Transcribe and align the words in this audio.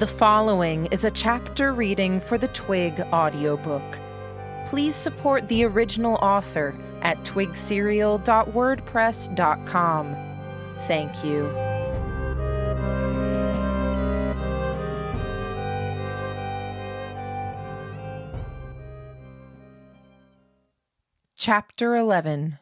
The 0.00 0.08
following 0.08 0.86
is 0.86 1.04
a 1.04 1.10
chapter 1.12 1.72
reading 1.72 2.18
for 2.18 2.36
the 2.36 2.48
Twig 2.48 2.98
audiobook. 3.12 4.00
Please 4.66 4.96
support 4.96 5.46
the 5.46 5.62
original 5.62 6.16
author 6.16 6.74
at 7.02 7.16
twigserial.wordpress.com. 7.18 10.16
Thank 10.88 11.24
you. 11.24 11.48
Chapter 21.36 21.94
11 21.94 22.58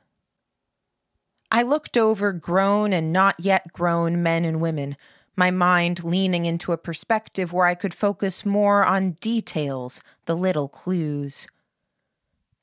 I 1.51 1.63
looked 1.63 1.97
over 1.97 2.35
grown 2.35 2.93
and 2.93 3.11
not 3.11 3.41
yet 3.41 3.73
grown 3.73 4.23
men 4.23 4.45
and 4.45 4.61
women 4.61 4.99
my 5.37 5.51
mind 5.51 6.05
leaning 6.05 6.45
into 6.45 6.73
a 6.73 6.79
perspective 6.79 7.53
where 7.53 7.67
I 7.67 7.75
could 7.75 7.95
focus 7.95 8.45
more 8.45 8.85
on 8.85 9.13
details, 9.13 10.03
the 10.27 10.37
little 10.37 10.69
clues. 10.69 11.47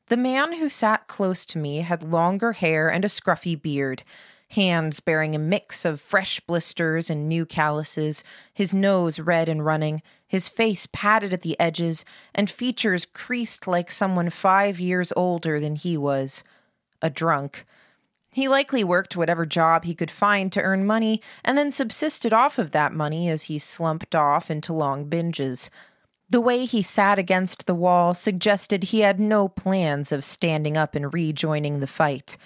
The 0.08 0.18
man 0.18 0.54
who 0.54 0.70
sat 0.70 1.08
close 1.08 1.46
to 1.48 1.58
me 1.58 1.78
had 1.78 2.04
longer 2.04 2.54
hair 2.54 2.92
and 2.92 3.06
a 3.06 3.08
scruffy 3.08 3.60
beard, 3.60 4.04
hands 4.50 5.00
bearing 5.00 5.36
a 5.36 5.40
mix 5.40 5.86
of 5.86 6.02
fresh 6.02 6.40
blisters 6.40 7.10
and 7.10 7.30
new 7.30 7.46
calluses, 7.46 8.24
his 8.54 8.74
nose 8.74 9.20
red 9.20 9.48
and 9.48 9.64
running, 9.64 10.02
his 10.28 10.50
face 10.50 10.88
padded 10.92 11.34
at 11.34 11.44
the 11.44 11.60
edges, 11.60 12.06
and 12.34 12.50
features 12.50 13.06
creased 13.06 13.68
like 13.68 13.92
someone 13.92 14.30
five 14.30 14.80
years 14.80 15.14
older 15.16 15.60
than 15.60 15.76
he 15.76 15.96
was. 15.98 16.44
A 17.02 17.10
drunk 17.10 17.66
he 18.32 18.48
likely 18.48 18.84
worked 18.84 19.16
whatever 19.16 19.46
job 19.46 19.86
he 19.86 19.96
could 19.96 20.12
find 20.12 20.52
to 20.52 20.62
earn 20.62 20.86
money 20.86 21.22
and 21.44 21.58
then 21.58 21.72
subsisted 21.72 22.32
off 22.32 22.58
of 22.58 22.72
that 22.72 22.94
money 22.94 23.28
as 23.30 23.44
he 23.44 23.58
slumped 23.58 24.14
off 24.14 24.52
into 24.52 24.74
long 24.74 25.10
binges. 25.10 25.70
The 26.30 26.42
way 26.42 26.66
he 26.66 26.84
sat 26.84 27.18
against 27.18 27.66
the 27.66 27.74
wall 27.74 28.14
suggested 28.14 28.86
he 28.86 29.00
had 29.00 29.20
no 29.20 29.48
plans 29.48 30.12
of 30.12 30.24
standing 30.24 30.78
up 30.78 30.94
and 30.94 31.12
rejoining 31.12 31.80
the 31.80 31.88
fight. 31.88 32.38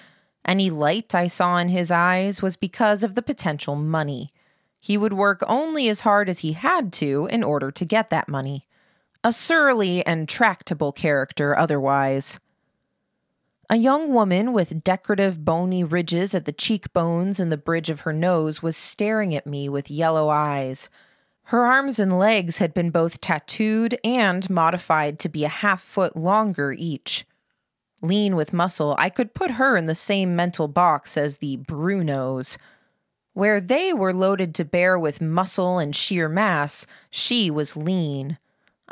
Any 0.46 0.70
light 0.70 1.14
I 1.14 1.28
saw 1.28 1.58
in 1.58 1.68
his 1.70 1.92
eyes 1.92 2.42
was 2.42 2.56
because 2.56 3.04
of 3.04 3.16
the 3.16 3.22
potential 3.22 3.76
money. 3.76 4.32
He 4.80 4.98
would 4.98 5.14
work 5.14 5.44
only 5.48 5.90
as 5.90 6.02
hard 6.02 6.30
as 6.30 6.40
he 6.40 6.54
had 6.54 6.94
to 6.94 7.28
in 7.30 7.44
order 7.44 7.72
to 7.72 7.86
get 7.86 8.10
that 8.10 8.30
money. 8.30 8.64
A 9.24 9.34
surly 9.34 10.06
and 10.06 10.28
tractable 10.28 10.92
character 10.92 11.58
otherwise. 11.58 12.40
A 13.70 13.78
young 13.78 14.14
woman 14.14 14.52
with 14.52 14.84
decorative 14.84 15.46
bony 15.46 15.84
ridges 15.84 16.36
at 16.36 16.46
the 16.46 16.52
cheekbones 16.52 17.40
and 17.40 17.52
the 17.52 17.58
bridge 17.58 17.90
of 17.90 18.02
her 18.02 18.12
nose 18.12 18.62
was 18.62 18.76
staring 18.76 19.34
at 19.34 19.48
me 19.48 19.70
with 19.70 19.90
yellow 19.90 20.30
eyes. 20.30 20.90
Her 21.44 21.66
arms 21.66 21.98
and 21.98 22.20
legs 22.20 22.58
had 22.58 22.74
been 22.74 22.90
both 22.90 23.22
tattooed 23.22 23.98
and 24.04 24.50
modified 24.50 25.18
to 25.20 25.30
be 25.30 25.46
a 25.46 25.50
half 25.50 25.82
foot 25.82 26.18
longer 26.18 26.74
each. 26.74 27.26
Lean 28.02 28.36
with 28.36 28.52
muscle, 28.52 28.96
I 29.00 29.10
could 29.10 29.34
put 29.34 29.52
her 29.52 29.78
in 29.78 29.86
the 29.86 29.96
same 29.96 30.36
mental 30.36 30.68
box 30.68 31.16
as 31.18 31.38
the 31.38 31.58
Brunos. 31.58 32.58
Where 33.32 33.62
they 33.62 33.94
were 33.94 34.14
loaded 34.14 34.54
to 34.56 34.66
bear 34.66 35.00
with 35.00 35.22
muscle 35.22 35.80
and 35.80 35.96
sheer 35.96 36.28
mass, 36.28 36.86
she 37.10 37.50
was 37.50 37.78
lean. 37.78 38.38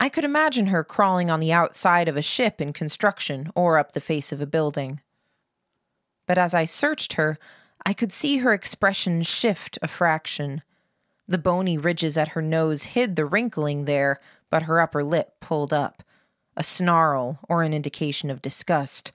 I 0.02 0.10
could 0.10 0.26
imagine 0.26 0.66
her 0.66 0.84
crawling 0.84 1.30
on 1.30 1.40
the 1.42 1.54
outside 1.54 2.08
of 2.08 2.18
a 2.18 2.24
ship 2.24 2.60
in 2.60 2.74
construction 2.74 3.52
or 3.54 3.78
up 3.78 3.92
the 3.92 4.02
face 4.02 4.32
of 4.32 4.42
a 4.42 4.48
building. 4.48 5.00
But 6.26 6.40
as 6.40 6.56
I 6.56 6.66
searched 6.66 7.14
her, 7.14 7.38
I 7.86 7.94
could 7.94 8.12
see 8.12 8.38
her 8.38 8.52
expression 8.52 9.22
shift 9.22 9.78
a 9.80 9.88
fraction. 9.88 10.64
The 11.28 11.38
bony 11.38 11.78
ridges 11.78 12.18
at 12.18 12.30
her 12.30 12.42
nose 12.42 12.82
hid 12.96 13.16
the 13.16 13.28
wrinkling 13.28 13.86
there, 13.86 14.20
but 14.50 14.64
her 14.64 14.82
upper 14.82 15.04
lip 15.04 15.40
pulled 15.40 15.72
up, 15.72 16.02
a 16.58 16.64
snarl 16.64 17.38
or 17.48 17.62
an 17.62 17.72
indication 17.72 18.32
of 18.32 18.42
disgust. 18.42 19.12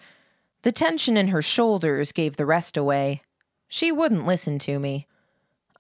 The 0.63 0.71
tension 0.71 1.17
in 1.17 1.29
her 1.29 1.43
shoulders 1.43 2.13
gave 2.13 2.37
the 2.37 2.47
rest 2.47 2.77
away. 2.77 3.23
She 3.67 3.91
wouldn't 3.91 4.25
listen 4.25 4.61
to 4.61 4.79
me. 4.79 5.09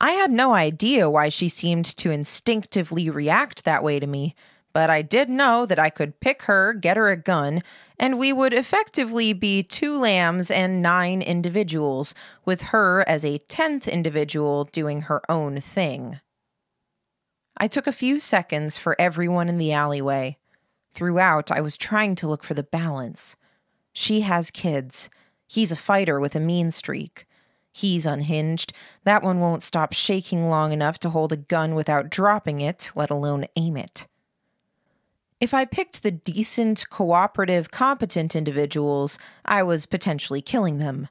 I 0.00 0.10
had 0.10 0.32
no 0.32 0.52
idea 0.54 1.08
why 1.08 1.28
she 1.28 1.48
seemed 1.48 1.84
to 1.98 2.10
instinctively 2.10 3.08
react 3.08 3.62
that 3.62 3.84
way 3.84 4.00
to 4.00 4.06
me 4.08 4.34
but 4.76 4.90
I 4.90 5.00
did 5.00 5.30
know 5.30 5.64
that 5.64 5.78
I 5.78 5.88
could 5.88 6.20
pick 6.20 6.42
her, 6.42 6.74
get 6.74 6.98
her 6.98 7.08
a 7.08 7.16
gun, 7.16 7.62
and 7.98 8.18
we 8.18 8.30
would 8.30 8.52
effectively 8.52 9.32
be 9.32 9.62
two 9.62 9.96
lambs 9.96 10.50
and 10.50 10.82
nine 10.82 11.22
individuals, 11.22 12.14
with 12.44 12.60
her 12.60 13.02
as 13.08 13.24
a 13.24 13.38
tenth 13.38 13.88
individual 13.88 14.64
doing 14.64 15.00
her 15.08 15.22
own 15.30 15.62
thing. 15.62 16.20
I 17.56 17.68
took 17.68 17.86
a 17.86 17.90
few 17.90 18.20
seconds 18.20 18.76
for 18.76 18.94
everyone 19.00 19.48
in 19.48 19.56
the 19.56 19.72
alleyway. 19.72 20.36
Throughout, 20.92 21.50
I 21.50 21.62
was 21.62 21.78
trying 21.78 22.14
to 22.16 22.28
look 22.28 22.44
for 22.44 22.52
the 22.52 22.62
balance. 22.62 23.34
She 23.94 24.20
has 24.20 24.50
kids. 24.50 25.08
He's 25.46 25.72
a 25.72 25.76
fighter 25.76 26.20
with 26.20 26.34
a 26.34 26.38
mean 26.38 26.70
streak. 26.70 27.24
He's 27.72 28.04
unhinged. 28.04 28.74
That 29.04 29.22
one 29.22 29.40
won't 29.40 29.62
stop 29.62 29.94
shaking 29.94 30.50
long 30.50 30.74
enough 30.74 30.98
to 30.98 31.08
hold 31.08 31.32
a 31.32 31.38
gun 31.38 31.74
without 31.74 32.10
dropping 32.10 32.60
it, 32.60 32.92
let 32.94 33.08
alone 33.08 33.46
aim 33.56 33.78
it. 33.78 34.06
If 35.40 35.52
I 35.52 35.66
picked 35.66 36.02
the 36.02 36.10
decent, 36.10 36.88
cooperative, 36.88 37.70
competent 37.70 38.34
individuals, 38.34 39.18
I 39.44 39.62
was 39.62 39.84
potentially 39.84 40.40
killing 40.40 40.78
them. 40.78 41.08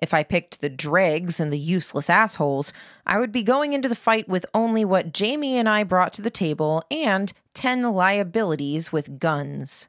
If 0.00 0.14
I 0.14 0.22
picked 0.22 0.60
the 0.60 0.68
dregs 0.68 1.40
and 1.40 1.52
the 1.52 1.58
useless 1.58 2.08
assholes, 2.08 2.72
I 3.06 3.18
would 3.18 3.32
be 3.32 3.42
going 3.42 3.72
into 3.72 3.88
the 3.88 3.96
fight 3.96 4.28
with 4.28 4.46
only 4.54 4.84
what 4.84 5.12
Jamie 5.12 5.56
and 5.56 5.68
I 5.68 5.84
brought 5.84 6.12
to 6.14 6.22
the 6.22 6.30
table 6.30 6.82
and 6.90 7.32
10 7.54 7.82
liabilities 7.92 8.92
with 8.92 9.18
guns. 9.18 9.88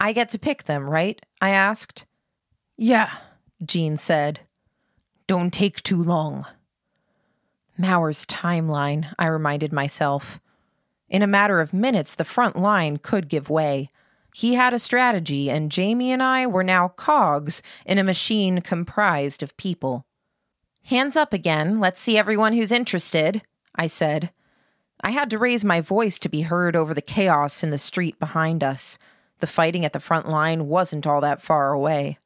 I 0.00 0.12
get 0.12 0.30
to 0.30 0.38
pick 0.38 0.64
them, 0.64 0.88
right? 0.88 1.20
I 1.40 1.50
asked. 1.50 2.06
Yeah, 2.76 3.10
Jean 3.64 3.98
said. 3.98 4.40
Don't 5.28 5.52
take 5.52 5.82
too 5.82 6.02
long. 6.02 6.46
Mauer's 7.78 8.26
timeline, 8.26 9.14
I 9.18 9.26
reminded 9.26 9.72
myself. 9.72 10.40
In 11.12 11.20
a 11.20 11.26
matter 11.26 11.60
of 11.60 11.74
minutes, 11.74 12.14
the 12.14 12.24
front 12.24 12.56
line 12.56 12.96
could 12.96 13.28
give 13.28 13.50
way. 13.50 13.90
He 14.34 14.54
had 14.54 14.72
a 14.72 14.78
strategy, 14.78 15.50
and 15.50 15.70
Jamie 15.70 16.10
and 16.10 16.22
I 16.22 16.46
were 16.46 16.64
now 16.64 16.88
cogs 16.88 17.62
in 17.84 17.98
a 17.98 18.02
machine 18.02 18.62
comprised 18.62 19.42
of 19.42 19.54
people. 19.58 20.06
Hands 20.84 21.14
up 21.14 21.34
again. 21.34 21.78
Let's 21.78 22.00
see 22.00 22.16
everyone 22.16 22.54
who's 22.54 22.72
interested, 22.72 23.42
I 23.74 23.88
said. 23.88 24.30
I 25.02 25.10
had 25.10 25.28
to 25.28 25.38
raise 25.38 25.62
my 25.62 25.82
voice 25.82 26.18
to 26.18 26.30
be 26.30 26.42
heard 26.42 26.74
over 26.74 26.94
the 26.94 27.02
chaos 27.02 27.62
in 27.62 27.68
the 27.68 27.76
street 27.76 28.18
behind 28.18 28.64
us. 28.64 28.98
The 29.40 29.46
fighting 29.46 29.84
at 29.84 29.92
the 29.92 30.00
front 30.00 30.30
line 30.30 30.66
wasn't 30.66 31.06
all 31.06 31.20
that 31.20 31.42
far 31.42 31.72
away. 31.72 32.16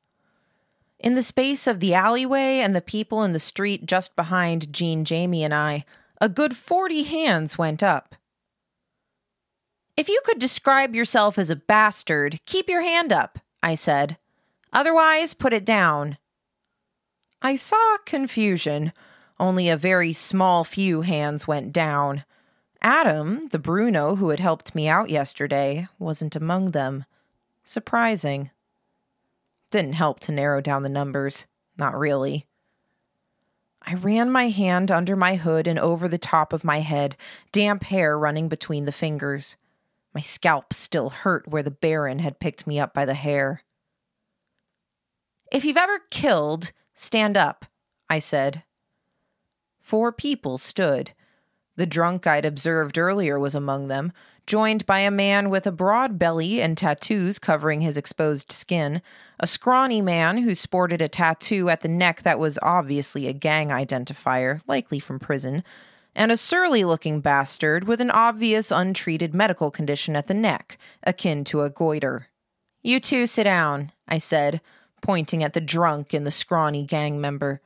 In 1.00 1.16
the 1.16 1.24
space 1.24 1.66
of 1.66 1.80
the 1.80 1.92
alleyway 1.92 2.60
and 2.60 2.76
the 2.76 2.80
people 2.80 3.24
in 3.24 3.32
the 3.32 3.40
street 3.40 3.84
just 3.84 4.14
behind 4.14 4.72
Jean, 4.72 5.04
Jamie, 5.04 5.42
and 5.42 5.52
I, 5.52 5.84
a 6.20 6.28
good 6.28 6.56
forty 6.56 7.02
hands 7.02 7.58
went 7.58 7.82
up. 7.82 8.14
If 9.96 10.10
you 10.10 10.20
could 10.24 10.38
describe 10.38 10.94
yourself 10.94 11.38
as 11.38 11.48
a 11.48 11.56
bastard, 11.56 12.38
keep 12.44 12.68
your 12.68 12.82
hand 12.82 13.12
up, 13.12 13.38
I 13.62 13.74
said. 13.74 14.18
Otherwise, 14.72 15.32
put 15.32 15.54
it 15.54 15.64
down. 15.64 16.18
I 17.40 17.56
saw 17.56 17.96
confusion. 18.04 18.92
Only 19.40 19.68
a 19.68 19.76
very 19.76 20.12
small 20.12 20.64
few 20.64 21.00
hands 21.00 21.46
went 21.46 21.72
down. 21.72 22.24
Adam, 22.82 23.48
the 23.48 23.58
Bruno 23.58 24.16
who 24.16 24.28
had 24.28 24.40
helped 24.40 24.74
me 24.74 24.86
out 24.86 25.08
yesterday, 25.08 25.88
wasn't 25.98 26.36
among 26.36 26.72
them. 26.72 27.06
Surprising. 27.64 28.50
Didn't 29.70 29.94
help 29.94 30.20
to 30.20 30.32
narrow 30.32 30.60
down 30.60 30.82
the 30.82 30.88
numbers. 30.90 31.46
Not 31.78 31.98
really. 31.98 32.46
I 33.82 33.94
ran 33.94 34.30
my 34.30 34.48
hand 34.48 34.90
under 34.90 35.16
my 35.16 35.36
hood 35.36 35.66
and 35.66 35.78
over 35.78 36.06
the 36.06 36.18
top 36.18 36.52
of 36.52 36.64
my 36.64 36.80
head, 36.80 37.16
damp 37.50 37.84
hair 37.84 38.18
running 38.18 38.48
between 38.48 38.84
the 38.84 38.92
fingers. 38.92 39.56
My 40.16 40.22
scalp 40.22 40.72
still 40.72 41.10
hurt 41.10 41.46
where 41.46 41.62
the 41.62 41.70
Baron 41.70 42.20
had 42.20 42.40
picked 42.40 42.66
me 42.66 42.80
up 42.80 42.94
by 42.94 43.04
the 43.04 43.12
hair. 43.12 43.60
If 45.52 45.62
you've 45.62 45.76
ever 45.76 46.00
killed, 46.10 46.72
stand 46.94 47.36
up, 47.36 47.66
I 48.08 48.18
said. 48.18 48.64
Four 49.78 50.12
people 50.12 50.56
stood. 50.56 51.12
The 51.76 51.84
drunk 51.84 52.26
I'd 52.26 52.46
observed 52.46 52.96
earlier 52.96 53.38
was 53.38 53.54
among 53.54 53.88
them, 53.88 54.10
joined 54.46 54.86
by 54.86 55.00
a 55.00 55.10
man 55.10 55.50
with 55.50 55.66
a 55.66 55.70
broad 55.70 56.18
belly 56.18 56.62
and 56.62 56.78
tattoos 56.78 57.38
covering 57.38 57.82
his 57.82 57.98
exposed 57.98 58.50
skin, 58.50 59.02
a 59.38 59.46
scrawny 59.46 60.00
man 60.00 60.38
who 60.38 60.54
sported 60.54 61.02
a 61.02 61.08
tattoo 61.08 61.68
at 61.68 61.82
the 61.82 61.88
neck 61.88 62.22
that 62.22 62.38
was 62.38 62.58
obviously 62.62 63.26
a 63.26 63.34
gang 63.34 63.68
identifier, 63.68 64.62
likely 64.66 64.98
from 64.98 65.18
prison, 65.18 65.62
and 66.16 66.32
a 66.32 66.36
surly 66.36 66.82
looking 66.82 67.20
bastard 67.20 67.86
with 67.86 68.00
an 68.00 68.10
obvious 68.10 68.72
untreated 68.72 69.32
medical 69.32 69.70
condition 69.70 70.16
at 70.16 70.26
the 70.26 70.34
neck, 70.34 70.76
akin 71.04 71.44
to 71.44 71.62
a 71.62 71.70
goiter. 71.70 72.26
You 72.82 72.98
two 72.98 73.28
sit 73.28 73.44
down, 73.44 73.92
I 74.08 74.18
said, 74.18 74.60
pointing 75.00 75.44
at 75.44 75.52
the 75.52 75.60
drunk 75.60 76.12
and 76.12 76.26
the 76.26 76.32
scrawny 76.32 76.82
gang 76.82 77.20
member. 77.20 77.60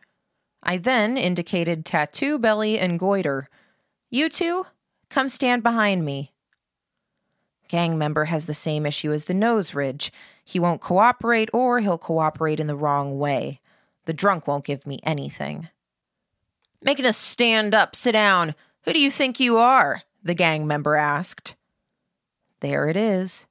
I 0.62 0.76
then 0.76 1.16
indicated 1.16 1.86
tattoo 1.86 2.38
belly 2.38 2.78
and 2.78 2.98
goiter. 2.98 3.48
You 4.10 4.28
two, 4.28 4.66
Come 5.10 5.28
stand 5.28 5.64
behind 5.64 6.04
me. 6.04 6.30
Gang 7.68 7.98
member 7.98 8.26
has 8.26 8.46
the 8.46 8.54
same 8.54 8.86
issue 8.86 9.12
as 9.12 9.24
the 9.24 9.34
nose 9.34 9.74
ridge. 9.74 10.12
He 10.44 10.60
won't 10.60 10.80
cooperate 10.80 11.50
or 11.52 11.80
he'll 11.80 11.98
cooperate 11.98 12.60
in 12.60 12.68
the 12.68 12.76
wrong 12.76 13.18
way. 13.18 13.60
The 14.06 14.12
drunk 14.12 14.46
won't 14.46 14.64
give 14.64 14.86
me 14.86 15.00
anything. 15.02 15.68
Making 16.82 17.06
us 17.06 17.16
stand 17.16 17.74
up, 17.74 17.94
sit 17.94 18.12
down. 18.12 18.54
Who 18.82 18.92
do 18.92 19.00
you 19.00 19.10
think 19.10 19.38
you 19.38 19.58
are? 19.58 20.02
The 20.22 20.34
gang 20.34 20.66
member 20.66 20.96
asked. 20.96 21.56
There 22.60 22.88
it 22.88 22.96
is. 22.96 23.46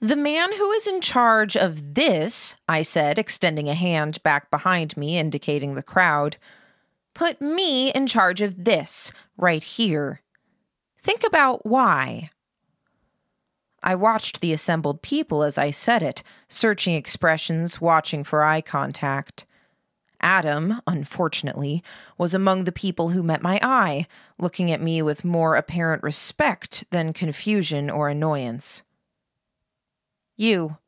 The 0.00 0.16
man 0.16 0.54
who 0.56 0.70
is 0.72 0.86
in 0.86 1.00
charge 1.02 1.56
of 1.56 1.94
this, 1.94 2.56
I 2.68 2.82
said, 2.82 3.18
extending 3.18 3.68
a 3.68 3.74
hand 3.74 4.22
back 4.22 4.50
behind 4.50 4.96
me, 4.96 5.18
indicating 5.18 5.74
the 5.74 5.82
crowd, 5.82 6.38
put 7.12 7.40
me 7.40 7.92
in 7.92 8.06
charge 8.06 8.40
of 8.40 8.64
this, 8.64 9.12
right 9.36 9.62
here. 9.62 10.22
Think 11.02 11.22
about 11.24 11.66
why. 11.66 12.30
I 13.82 13.94
watched 13.94 14.40
the 14.40 14.52
assembled 14.52 15.02
people 15.02 15.42
as 15.42 15.58
I 15.58 15.70
said 15.70 16.02
it, 16.02 16.22
searching 16.48 16.94
expressions, 16.94 17.80
watching 17.80 18.24
for 18.24 18.42
eye 18.42 18.60
contact. 18.60 19.46
Adam, 20.20 20.80
unfortunately, 20.86 21.82
was 22.18 22.34
among 22.34 22.64
the 22.64 22.72
people 22.72 23.10
who 23.10 23.22
met 23.22 23.42
my 23.42 23.58
eye, 23.62 24.06
looking 24.38 24.70
at 24.70 24.80
me 24.80 25.02
with 25.02 25.24
more 25.24 25.56
apparent 25.56 26.02
respect 26.02 26.84
than 26.90 27.12
confusion 27.12 27.90
or 27.90 28.08
annoyance. 28.08 28.82
You. 30.36 30.78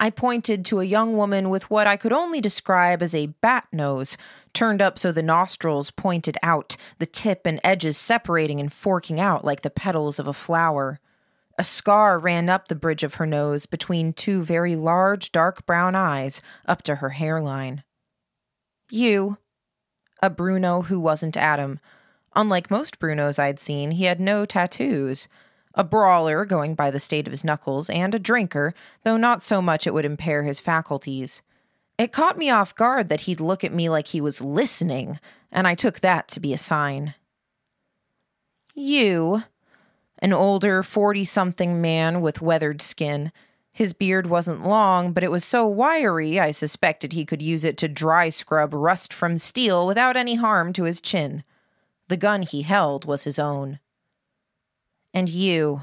I 0.00 0.10
pointed 0.10 0.64
to 0.66 0.80
a 0.80 0.84
young 0.84 1.16
woman 1.16 1.50
with 1.50 1.70
what 1.70 1.88
I 1.88 1.96
could 1.96 2.12
only 2.12 2.40
describe 2.40 3.02
as 3.02 3.14
a 3.14 3.26
bat 3.40 3.66
nose, 3.72 4.16
turned 4.52 4.80
up 4.80 4.98
so 4.98 5.10
the 5.10 5.22
nostrils 5.22 5.90
pointed 5.90 6.36
out, 6.42 6.76
the 6.98 7.06
tip 7.06 7.46
and 7.46 7.60
edges 7.64 7.98
separating 7.98 8.60
and 8.60 8.72
forking 8.72 9.18
out 9.20 9.44
like 9.44 9.62
the 9.62 9.70
petals 9.70 10.18
of 10.18 10.28
a 10.28 10.32
flower. 10.32 11.00
A 11.58 11.64
scar 11.64 12.20
ran 12.20 12.48
up 12.48 12.68
the 12.68 12.76
bridge 12.76 13.02
of 13.02 13.14
her 13.14 13.26
nose 13.26 13.66
between 13.66 14.12
two 14.12 14.44
very 14.44 14.76
large 14.76 15.32
dark 15.32 15.66
brown 15.66 15.96
eyes 15.96 16.40
up 16.66 16.82
to 16.82 16.96
her 16.96 17.10
hairline. 17.10 17.82
You. 18.90 19.38
A 20.22 20.30
Bruno 20.30 20.82
who 20.82 20.98
wasn't 20.98 21.36
Adam. 21.36 21.80
Unlike 22.34 22.70
most 22.70 22.98
Brunos 22.98 23.38
I'd 23.38 23.60
seen, 23.60 23.92
he 23.92 24.04
had 24.04 24.20
no 24.20 24.44
tattoos. 24.44 25.28
A 25.74 25.84
brawler, 25.84 26.44
going 26.44 26.74
by 26.74 26.90
the 26.90 26.98
state 26.98 27.26
of 27.26 27.30
his 27.30 27.44
knuckles, 27.44 27.88
and 27.90 28.14
a 28.14 28.18
drinker, 28.18 28.74
though 29.04 29.16
not 29.16 29.42
so 29.42 29.62
much 29.62 29.86
it 29.86 29.94
would 29.94 30.04
impair 30.04 30.42
his 30.42 30.60
faculties. 30.60 31.42
It 31.98 32.12
caught 32.12 32.38
me 32.38 32.48
off 32.50 32.74
guard 32.74 33.08
that 33.08 33.22
he'd 33.22 33.40
look 33.40 33.64
at 33.64 33.72
me 33.72 33.88
like 33.88 34.08
he 34.08 34.20
was 34.20 34.40
listening, 34.40 35.18
and 35.52 35.66
I 35.66 35.74
took 35.74 36.00
that 36.00 36.28
to 36.28 36.40
be 36.40 36.52
a 36.52 36.58
sign. 36.58 37.14
You, 38.74 39.42
an 40.20 40.32
older 40.32 40.82
40 40.82 41.24
something 41.24 41.80
man 41.80 42.20
with 42.20 42.40
weathered 42.40 42.80
skin. 42.80 43.32
His 43.78 43.92
beard 43.92 44.26
wasn't 44.26 44.66
long, 44.66 45.12
but 45.12 45.22
it 45.22 45.30
was 45.30 45.44
so 45.44 45.64
wiry 45.64 46.40
I 46.40 46.50
suspected 46.50 47.12
he 47.12 47.24
could 47.24 47.40
use 47.40 47.64
it 47.64 47.76
to 47.76 47.86
dry 47.86 48.28
scrub 48.28 48.74
rust 48.74 49.12
from 49.12 49.38
steel 49.38 49.86
without 49.86 50.16
any 50.16 50.34
harm 50.34 50.72
to 50.72 50.82
his 50.82 51.00
chin. 51.00 51.44
The 52.08 52.16
gun 52.16 52.42
he 52.42 52.62
held 52.62 53.04
was 53.04 53.22
his 53.22 53.38
own. 53.38 53.78
And 55.14 55.28
you, 55.28 55.82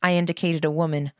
I 0.00 0.12
indicated 0.12 0.64
a 0.64 0.70
woman. 0.70 1.10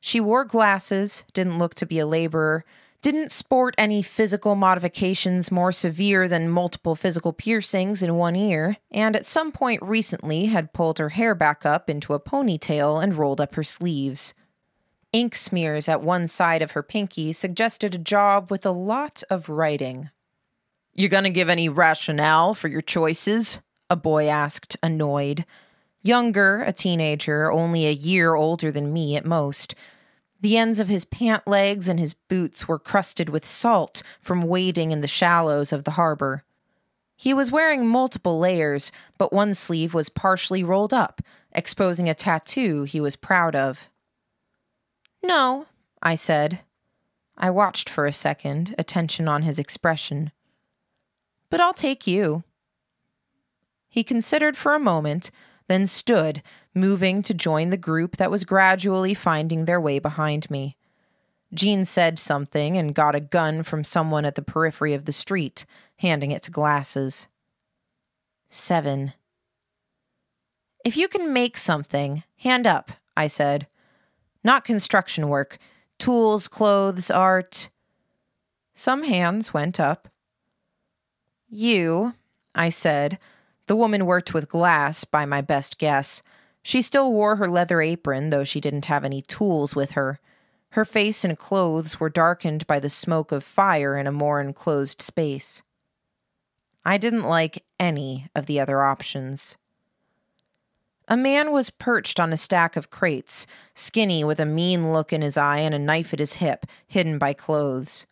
She 0.00 0.18
wore 0.18 0.44
glasses, 0.44 1.22
didn't 1.34 1.60
look 1.60 1.76
to 1.76 1.86
be 1.86 2.00
a 2.00 2.06
laborer, 2.06 2.64
didn't 3.00 3.30
sport 3.30 3.76
any 3.78 4.02
physical 4.02 4.56
modifications 4.56 5.52
more 5.52 5.70
severe 5.70 6.26
than 6.26 6.48
multiple 6.48 6.96
physical 6.96 7.32
piercings 7.32 8.02
in 8.02 8.16
one 8.16 8.34
ear, 8.34 8.78
and 8.90 9.14
at 9.14 9.24
some 9.24 9.52
point 9.52 9.80
recently 9.84 10.46
had 10.46 10.72
pulled 10.72 10.98
her 10.98 11.10
hair 11.10 11.36
back 11.36 11.64
up 11.64 11.88
into 11.88 12.12
a 12.12 12.18
ponytail 12.18 13.00
and 13.00 13.14
rolled 13.14 13.40
up 13.40 13.54
her 13.54 13.62
sleeves. 13.62 14.34
Ink 15.12 15.34
smears 15.34 15.88
at 15.88 16.02
one 16.02 16.28
side 16.28 16.62
of 16.62 16.72
her 16.72 16.82
pinky 16.82 17.32
suggested 17.32 17.94
a 17.94 17.98
job 17.98 18.50
with 18.50 18.64
a 18.64 18.70
lot 18.70 19.22
of 19.28 19.48
writing. 19.48 20.10
You 20.94 21.08
gonna 21.08 21.30
give 21.30 21.48
any 21.48 21.68
rationale 21.68 22.54
for 22.54 22.68
your 22.68 22.82
choices? 22.82 23.58
A 23.88 23.96
boy 23.96 24.28
asked, 24.28 24.76
annoyed. 24.82 25.44
Younger, 26.02 26.62
a 26.62 26.72
teenager, 26.72 27.50
only 27.50 27.86
a 27.86 27.92
year 27.92 28.34
older 28.34 28.70
than 28.70 28.92
me 28.92 29.16
at 29.16 29.26
most. 29.26 29.74
The 30.40 30.56
ends 30.56 30.78
of 30.78 30.88
his 30.88 31.04
pant 31.04 31.46
legs 31.46 31.88
and 31.88 31.98
his 31.98 32.14
boots 32.14 32.68
were 32.68 32.78
crusted 32.78 33.28
with 33.28 33.44
salt 33.44 34.02
from 34.20 34.42
wading 34.42 34.92
in 34.92 35.00
the 35.00 35.08
shallows 35.08 35.72
of 35.72 35.84
the 35.84 35.92
harbor. 35.92 36.44
He 37.16 37.34
was 37.34 37.50
wearing 37.50 37.86
multiple 37.86 38.38
layers, 38.38 38.92
but 39.18 39.32
one 39.32 39.54
sleeve 39.54 39.92
was 39.92 40.08
partially 40.08 40.64
rolled 40.64 40.94
up, 40.94 41.20
exposing 41.52 42.08
a 42.08 42.14
tattoo 42.14 42.84
he 42.84 43.00
was 43.00 43.16
proud 43.16 43.54
of. 43.54 43.90
No, 45.22 45.66
I 46.02 46.14
said. 46.14 46.60
I 47.36 47.50
watched 47.50 47.88
for 47.88 48.06
a 48.06 48.12
second, 48.12 48.74
attention 48.78 49.28
on 49.28 49.42
his 49.42 49.58
expression. 49.58 50.32
But 51.48 51.60
I'll 51.60 51.74
take 51.74 52.06
you. 52.06 52.44
He 53.88 54.04
considered 54.04 54.56
for 54.56 54.74
a 54.74 54.78
moment, 54.78 55.30
then 55.66 55.86
stood, 55.86 56.42
moving 56.74 57.22
to 57.22 57.34
join 57.34 57.70
the 57.70 57.76
group 57.76 58.16
that 58.16 58.30
was 58.30 58.44
gradually 58.44 59.14
finding 59.14 59.64
their 59.64 59.80
way 59.80 59.98
behind 59.98 60.50
me. 60.50 60.76
Jean 61.52 61.84
said 61.84 62.18
something 62.18 62.76
and 62.76 62.94
got 62.94 63.16
a 63.16 63.20
gun 63.20 63.62
from 63.62 63.82
someone 63.82 64.24
at 64.24 64.36
the 64.36 64.42
periphery 64.42 64.94
of 64.94 65.04
the 65.04 65.12
street, 65.12 65.66
handing 65.98 66.30
it 66.30 66.42
to 66.42 66.50
Glasses. 66.50 67.26
Seven. 68.48 69.14
If 70.84 70.96
you 70.96 71.08
can 71.08 71.32
make 71.32 71.56
something, 71.56 72.22
hand 72.38 72.66
up, 72.66 72.92
I 73.16 73.26
said. 73.26 73.66
Not 74.42 74.64
construction 74.64 75.28
work, 75.28 75.58
tools, 75.98 76.48
clothes, 76.48 77.10
art. 77.10 77.68
Some 78.74 79.04
hands 79.04 79.52
went 79.52 79.78
up. 79.78 80.08
You, 81.48 82.14
I 82.54 82.70
said, 82.70 83.18
the 83.66 83.76
woman 83.76 84.06
worked 84.06 84.32
with 84.32 84.48
glass, 84.48 85.04
by 85.04 85.24
my 85.26 85.40
best 85.40 85.78
guess. 85.78 86.22
She 86.62 86.82
still 86.82 87.12
wore 87.12 87.36
her 87.36 87.48
leather 87.48 87.80
apron, 87.80 88.30
though 88.30 88.44
she 88.44 88.60
didn't 88.60 88.86
have 88.86 89.04
any 89.04 89.22
tools 89.22 89.76
with 89.76 89.92
her. 89.92 90.20
Her 90.70 90.84
face 90.84 91.24
and 91.24 91.36
clothes 91.36 91.98
were 91.98 92.08
darkened 92.10 92.66
by 92.66 92.80
the 92.80 92.88
smoke 92.88 93.32
of 93.32 93.42
fire 93.42 93.96
in 93.96 94.06
a 94.06 94.12
more 94.12 94.40
enclosed 94.40 95.02
space. 95.02 95.62
I 96.84 96.96
didn't 96.96 97.24
like 97.24 97.64
any 97.78 98.28
of 98.34 98.46
the 98.46 98.60
other 98.60 98.82
options. 98.82 99.56
A 101.10 101.16
man 101.16 101.50
was 101.50 101.70
perched 101.70 102.20
on 102.20 102.32
a 102.32 102.36
stack 102.36 102.76
of 102.76 102.88
crates, 102.88 103.44
skinny 103.74 104.22
with 104.22 104.38
a 104.38 104.46
mean 104.46 104.92
look 104.92 105.12
in 105.12 105.22
his 105.22 105.36
eye 105.36 105.58
and 105.58 105.74
a 105.74 105.78
knife 105.78 106.12
at 106.12 106.20
his 106.20 106.34
hip, 106.34 106.66
hidden 106.86 107.18
by 107.18 107.32
clothes. 107.32 108.06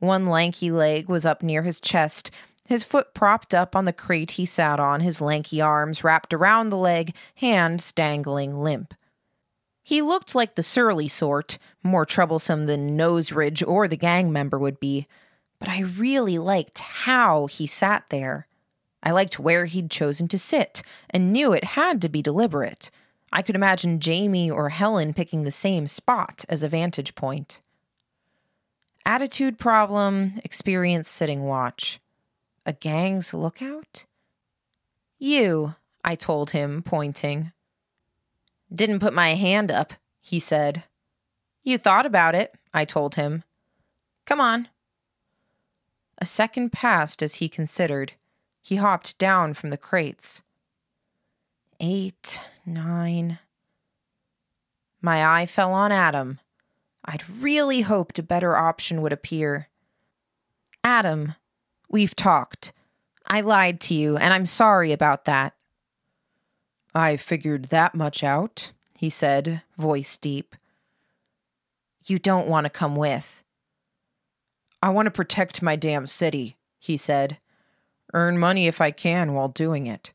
One 0.00 0.26
lanky 0.26 0.72
leg 0.72 1.08
was 1.08 1.24
up 1.24 1.44
near 1.44 1.62
his 1.62 1.80
chest, 1.80 2.32
his 2.66 2.82
foot 2.82 3.14
propped 3.14 3.54
up 3.54 3.76
on 3.76 3.84
the 3.84 3.92
crate 3.92 4.32
he 4.32 4.44
sat 4.44 4.80
on, 4.80 5.02
his 5.02 5.20
lanky 5.20 5.60
arms 5.60 6.02
wrapped 6.02 6.34
around 6.34 6.70
the 6.70 6.76
leg, 6.76 7.14
hands 7.36 7.92
dangling 7.92 8.60
limp. 8.60 8.92
He 9.80 10.02
looked 10.02 10.34
like 10.34 10.56
the 10.56 10.64
surly 10.64 11.06
sort, 11.06 11.58
more 11.84 12.04
troublesome 12.04 12.66
than 12.66 12.96
Nose 12.96 13.30
Ridge 13.30 13.62
or 13.62 13.86
the 13.86 13.96
gang 13.96 14.32
member 14.32 14.58
would 14.58 14.80
be, 14.80 15.06
but 15.60 15.68
I 15.68 15.82
really 15.82 16.38
liked 16.38 16.80
how 16.80 17.46
he 17.46 17.68
sat 17.68 18.04
there. 18.08 18.48
I 19.02 19.10
liked 19.10 19.38
where 19.38 19.66
he'd 19.66 19.90
chosen 19.90 20.28
to 20.28 20.38
sit, 20.38 20.82
and 21.10 21.32
knew 21.32 21.52
it 21.52 21.64
had 21.64 22.00
to 22.02 22.08
be 22.08 22.22
deliberate. 22.22 22.90
I 23.32 23.42
could 23.42 23.56
imagine 23.56 23.98
Jamie 23.98 24.50
or 24.50 24.68
Helen 24.68 25.14
picking 25.14 25.42
the 25.42 25.50
same 25.50 25.86
spot 25.86 26.44
as 26.48 26.62
a 26.62 26.68
vantage 26.68 27.14
point. 27.14 27.60
Attitude 29.04 29.58
problem, 29.58 30.40
experience 30.44 31.08
sitting 31.08 31.42
watch. 31.42 31.98
A 32.64 32.72
gang's 32.72 33.34
lookout? 33.34 34.04
You, 35.18 35.74
I 36.04 36.14
told 36.14 36.50
him, 36.50 36.82
pointing. 36.82 37.52
Didn't 38.72 39.00
put 39.00 39.12
my 39.12 39.34
hand 39.34 39.72
up, 39.72 39.94
he 40.20 40.38
said. 40.38 40.84
You 41.64 41.78
thought 41.78 42.06
about 42.06 42.34
it, 42.34 42.54
I 42.72 42.84
told 42.84 43.16
him. 43.16 43.42
Come 44.24 44.40
on. 44.40 44.68
A 46.18 46.26
second 46.26 46.72
passed 46.72 47.22
as 47.22 47.36
he 47.36 47.48
considered. 47.48 48.12
He 48.62 48.76
hopped 48.76 49.18
down 49.18 49.54
from 49.54 49.70
the 49.70 49.76
crates. 49.76 50.42
Eight, 51.80 52.40
nine. 52.64 53.40
My 55.00 55.40
eye 55.40 55.46
fell 55.46 55.72
on 55.72 55.92
Adam. 55.92 56.38
I'd 57.04 57.28
really 57.28 57.80
hoped 57.80 58.18
a 58.18 58.22
better 58.22 58.56
option 58.56 59.02
would 59.02 59.12
appear. 59.12 59.68
Adam, 60.84 61.34
We've 61.92 62.16
talked. 62.16 62.72
I 63.26 63.42
lied 63.42 63.78
to 63.82 63.94
you, 63.94 64.16
and 64.16 64.32
I'm 64.32 64.46
sorry 64.46 64.92
about 64.92 65.26
that. 65.26 65.54
I 66.94 67.18
figured 67.18 67.66
that 67.66 67.94
much 67.94 68.24
out, 68.24 68.72
he 68.96 69.10
said, 69.10 69.60
voice 69.76 70.16
deep. 70.16 70.56
You 72.06 72.18
don't 72.18 72.48
want 72.48 72.64
to 72.64 72.70
come 72.70 72.96
with. 72.96 73.44
I 74.82 74.88
want 74.88 75.04
to 75.06 75.10
protect 75.10 75.62
my 75.62 75.76
damn 75.76 76.06
city, 76.06 76.56
he 76.78 76.96
said. 76.96 77.38
Earn 78.12 78.38
money 78.38 78.66
if 78.66 78.80
I 78.80 78.90
can 78.90 79.32
while 79.32 79.48
doing 79.48 79.86
it. 79.86 80.12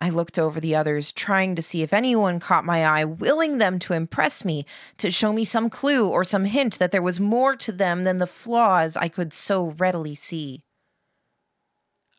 I 0.00 0.10
looked 0.10 0.38
over 0.38 0.60
the 0.60 0.76
others, 0.76 1.10
trying 1.10 1.56
to 1.56 1.62
see 1.62 1.82
if 1.82 1.92
anyone 1.92 2.38
caught 2.38 2.64
my 2.64 2.86
eye, 2.86 3.04
willing 3.04 3.58
them 3.58 3.78
to 3.80 3.94
impress 3.94 4.44
me, 4.44 4.64
to 4.98 5.10
show 5.10 5.32
me 5.32 5.44
some 5.44 5.68
clue 5.68 6.08
or 6.08 6.22
some 6.22 6.44
hint 6.44 6.78
that 6.78 6.92
there 6.92 7.02
was 7.02 7.18
more 7.18 7.56
to 7.56 7.72
them 7.72 8.04
than 8.04 8.18
the 8.18 8.26
flaws 8.26 8.96
I 8.96 9.08
could 9.08 9.32
so 9.32 9.74
readily 9.78 10.14
see. 10.14 10.62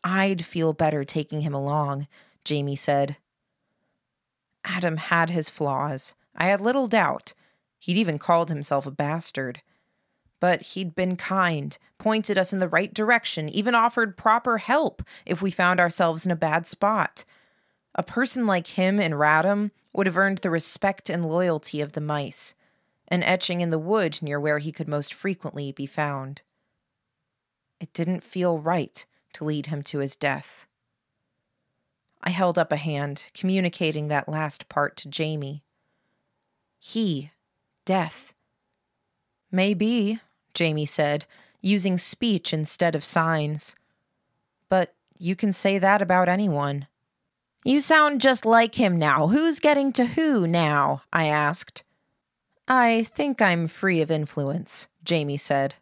I'd 0.04 0.44
feel 0.44 0.72
better 0.74 1.04
taking 1.04 1.40
him 1.40 1.54
along, 1.54 2.06
Jamie 2.44 2.76
said. 2.76 3.16
Adam 4.64 4.98
had 4.98 5.30
his 5.30 5.48
flaws. 5.48 6.14
I 6.36 6.46
had 6.46 6.60
little 6.60 6.86
doubt. 6.86 7.32
He'd 7.78 7.96
even 7.96 8.18
called 8.18 8.50
himself 8.50 8.86
a 8.86 8.90
bastard. 8.90 9.62
But 10.40 10.62
he'd 10.62 10.94
been 10.94 11.16
kind, 11.16 11.76
pointed 11.98 12.38
us 12.38 12.52
in 12.52 12.60
the 12.60 12.68
right 12.68 12.92
direction, 12.92 13.48
even 13.50 13.74
offered 13.74 14.16
proper 14.16 14.58
help 14.58 15.02
if 15.26 15.42
we 15.42 15.50
found 15.50 15.78
ourselves 15.78 16.24
in 16.24 16.32
a 16.32 16.36
bad 16.36 16.66
spot. 16.66 17.24
A 17.94 18.02
person 18.02 18.46
like 18.46 18.68
him 18.68 18.98
and 18.98 19.14
Radham 19.14 19.70
would 19.92 20.06
have 20.06 20.16
earned 20.16 20.38
the 20.38 20.50
respect 20.50 21.10
and 21.10 21.26
loyalty 21.26 21.80
of 21.80 21.92
the 21.92 22.00
mice, 22.00 22.54
an 23.08 23.22
etching 23.22 23.60
in 23.60 23.70
the 23.70 23.78
wood 23.78 24.18
near 24.22 24.40
where 24.40 24.58
he 24.58 24.72
could 24.72 24.88
most 24.88 25.12
frequently 25.12 25.72
be 25.72 25.86
found. 25.86 26.42
It 27.80 27.92
didn't 27.92 28.24
feel 28.24 28.58
right 28.58 29.04
to 29.34 29.44
lead 29.44 29.66
him 29.66 29.82
to 29.84 29.98
his 29.98 30.16
death. 30.16 30.66
I 32.22 32.30
held 32.30 32.58
up 32.58 32.70
a 32.70 32.76
hand, 32.76 33.30
communicating 33.34 34.08
that 34.08 34.28
last 34.28 34.68
part 34.68 34.96
to 34.98 35.08
Jamie. 35.08 35.64
He, 36.78 37.30
death. 37.84 38.34
Maybe, 39.50 40.20
Jamie 40.54 40.86
said, 40.86 41.26
using 41.60 41.98
speech 41.98 42.52
instead 42.52 42.94
of 42.94 43.04
signs. 43.04 43.76
But 44.68 44.94
you 45.18 45.36
can 45.36 45.52
say 45.52 45.78
that 45.78 46.00
about 46.00 46.28
anyone. 46.28 46.86
You 47.64 47.80
sound 47.80 48.20
just 48.20 48.46
like 48.46 48.76
him 48.76 48.98
now. 48.98 49.28
Who's 49.28 49.60
getting 49.60 49.92
to 49.92 50.06
who 50.06 50.46
now? 50.46 51.02
I 51.12 51.26
asked. 51.26 51.84
I 52.66 53.02
think 53.02 53.42
I'm 53.42 53.66
free 53.66 54.00
of 54.00 54.10
influence, 54.10 54.88
Jamie 55.04 55.36
said. 55.36 55.74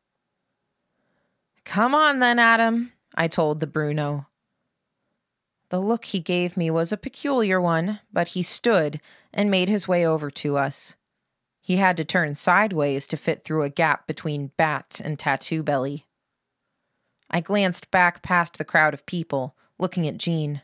Come 1.65 1.95
on 1.95 2.19
then, 2.19 2.39
Adam, 2.39 2.93
I 3.15 3.29
told 3.29 3.61
the 3.61 3.67
Bruno. 3.67 4.27
The 5.69 5.81
look 5.81 6.07
he 6.07 6.21
gave 6.21 6.57
me 6.57 6.71
was 6.71 6.93
a 6.93 6.97
peculiar 6.97 7.61
one, 7.61 8.01
but 8.11 8.29
he 8.29 8.43
stood 8.43 9.01
and 9.35 9.51
made 9.51 9.69
his 9.69 9.87
way 9.87 10.07
over 10.07 10.31
to 10.31 10.57
us. 10.57 10.95
He 11.69 11.77
had 11.77 11.99
to 11.99 12.05
turn 12.07 12.35
sideways 12.35 13.07
to 13.09 13.19
fit 13.19 13.45
through 13.45 13.63
a 13.63 13.69
gap 13.69 14.07
between 14.07 14.53
Bat 14.57 15.03
and 15.05 15.19
Tattoo 15.19 15.63
Belly. 15.63 16.07
I 17.29 17.43
glanced 17.43 17.91
back 17.91 18.23
past 18.23 18.57
the 18.57 18.65
crowd 18.65 18.95
of 18.95 19.05
people, 19.05 19.55
looking 19.79 20.07
at 20.07 20.17
Jean. 20.17 20.63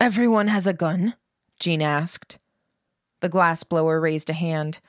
Everyone 0.00 0.48
has 0.48 0.66
a 0.66 0.72
gun? 0.72 1.14
Jean 1.60 1.80
asked. 1.80 2.40
The 3.20 3.28
glassblower 3.28 4.02
raised 4.02 4.28
a 4.28 4.32
hand. 4.32 4.80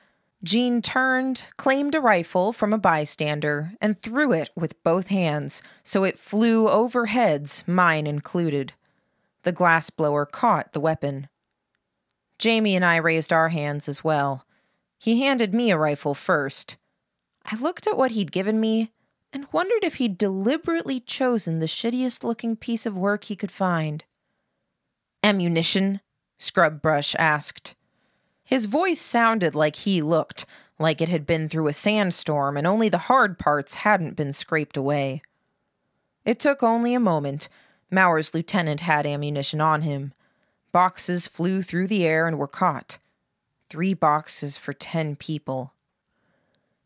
Jean 0.42 0.82
turned, 0.82 1.46
claimed 1.56 1.94
a 1.94 2.00
rifle 2.00 2.52
from 2.52 2.72
a 2.72 2.78
bystander, 2.78 3.74
and 3.80 3.96
threw 3.96 4.32
it 4.32 4.50
with 4.56 4.82
both 4.82 5.06
hands, 5.06 5.62
so 5.84 6.02
it 6.02 6.18
flew 6.18 6.68
over 6.68 7.06
heads, 7.06 7.62
mine 7.68 8.08
included. 8.08 8.72
The 9.44 9.52
glassblower 9.52 10.28
caught 10.28 10.72
the 10.72 10.80
weapon. 10.80 11.28
Jamie 12.40 12.74
and 12.74 12.84
I 12.84 12.96
raised 12.96 13.32
our 13.32 13.50
hands 13.50 13.88
as 13.88 14.02
well. 14.02 14.45
He 14.98 15.22
handed 15.22 15.54
me 15.54 15.70
a 15.70 15.78
rifle 15.78 16.14
first. 16.14 16.76
I 17.44 17.56
looked 17.56 17.86
at 17.86 17.96
what 17.96 18.12
he'd 18.12 18.32
given 18.32 18.58
me 18.58 18.92
and 19.32 19.46
wondered 19.52 19.84
if 19.84 19.96
he'd 19.96 20.18
deliberately 20.18 21.00
chosen 21.00 21.58
the 21.58 21.66
shittiest 21.66 22.24
looking 22.24 22.56
piece 22.56 22.86
of 22.86 22.96
work 22.96 23.24
he 23.24 23.36
could 23.36 23.50
find. 23.50 24.04
Ammunition? 25.22 26.00
Scrubbrush 26.38 27.14
asked. 27.18 27.74
His 28.44 28.66
voice 28.66 29.00
sounded 29.00 29.54
like 29.54 29.76
he 29.76 30.00
looked, 30.00 30.46
like 30.78 31.00
it 31.00 31.08
had 31.08 31.26
been 31.26 31.48
through 31.48 31.68
a 31.68 31.72
sandstorm 31.72 32.56
and 32.56 32.66
only 32.66 32.88
the 32.88 32.98
hard 32.98 33.38
parts 33.38 33.74
hadn't 33.74 34.16
been 34.16 34.32
scraped 34.32 34.76
away. 34.76 35.22
It 36.24 36.38
took 36.38 36.62
only 36.62 36.94
a 36.94 37.00
moment. 37.00 37.48
Mauer's 37.90 38.34
lieutenant 38.34 38.80
had 38.80 39.06
ammunition 39.06 39.60
on 39.60 39.82
him. 39.82 40.12
Boxes 40.72 41.28
flew 41.28 41.62
through 41.62 41.86
the 41.86 42.04
air 42.04 42.26
and 42.26 42.38
were 42.38 42.48
caught. 42.48 42.98
Three 43.68 43.94
boxes 43.94 44.56
for 44.56 44.72
ten 44.72 45.16
people. 45.16 45.72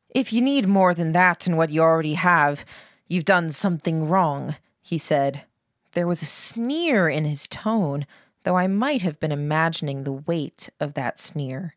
If 0.08 0.32
you 0.32 0.40
need 0.40 0.66
more 0.66 0.94
than 0.94 1.12
that 1.12 1.46
and 1.46 1.56
what 1.56 1.70
you 1.70 1.82
already 1.82 2.14
have, 2.14 2.64
you've 3.06 3.24
done 3.24 3.52
something 3.52 4.08
wrong, 4.08 4.56
he 4.82 4.98
said. 4.98 5.44
There 5.92 6.06
was 6.06 6.22
a 6.22 6.26
sneer 6.26 7.08
in 7.08 7.24
his 7.24 7.46
tone, 7.46 8.06
though 8.44 8.56
I 8.56 8.66
might 8.66 9.02
have 9.02 9.20
been 9.20 9.32
imagining 9.32 10.04
the 10.04 10.12
weight 10.12 10.70
of 10.80 10.94
that 10.94 11.18
sneer. 11.18 11.74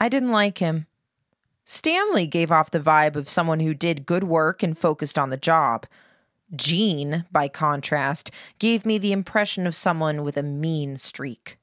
I 0.00 0.08
didn't 0.08 0.32
like 0.32 0.58
him. 0.58 0.86
Stanley 1.64 2.26
gave 2.26 2.50
off 2.50 2.70
the 2.70 2.80
vibe 2.80 3.16
of 3.16 3.28
someone 3.28 3.60
who 3.60 3.72
did 3.72 4.04
good 4.04 4.24
work 4.24 4.62
and 4.62 4.76
focused 4.76 5.18
on 5.18 5.30
the 5.30 5.36
job. 5.36 5.86
Jean, 6.54 7.24
by 7.32 7.48
contrast, 7.48 8.30
gave 8.58 8.84
me 8.84 8.98
the 8.98 9.12
impression 9.12 9.66
of 9.66 9.74
someone 9.74 10.22
with 10.22 10.36
a 10.36 10.42
mean 10.42 10.96
streak. 10.96 11.56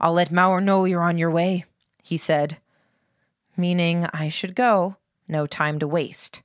I'll 0.00 0.14
let 0.14 0.30
Mauer 0.30 0.62
know 0.62 0.84
you're 0.84 1.02
on 1.02 1.18
your 1.18 1.30
way, 1.30 1.64
he 2.02 2.16
said, 2.16 2.58
meaning 3.56 4.06
I 4.12 4.28
should 4.30 4.54
go, 4.54 4.96
no 5.28 5.46
time 5.46 5.78
to 5.78 5.86
waste. 5.86 6.42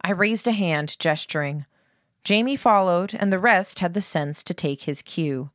I 0.00 0.10
raised 0.10 0.46
a 0.46 0.52
hand, 0.52 0.96
gesturing. 0.98 1.66
Jamie 2.24 2.56
followed, 2.56 3.14
and 3.14 3.32
the 3.32 3.38
rest 3.38 3.80
had 3.80 3.92
the 3.92 4.00
sense 4.00 4.42
to 4.44 4.54
take 4.54 4.82
his 4.82 5.02
cue. 5.02 5.50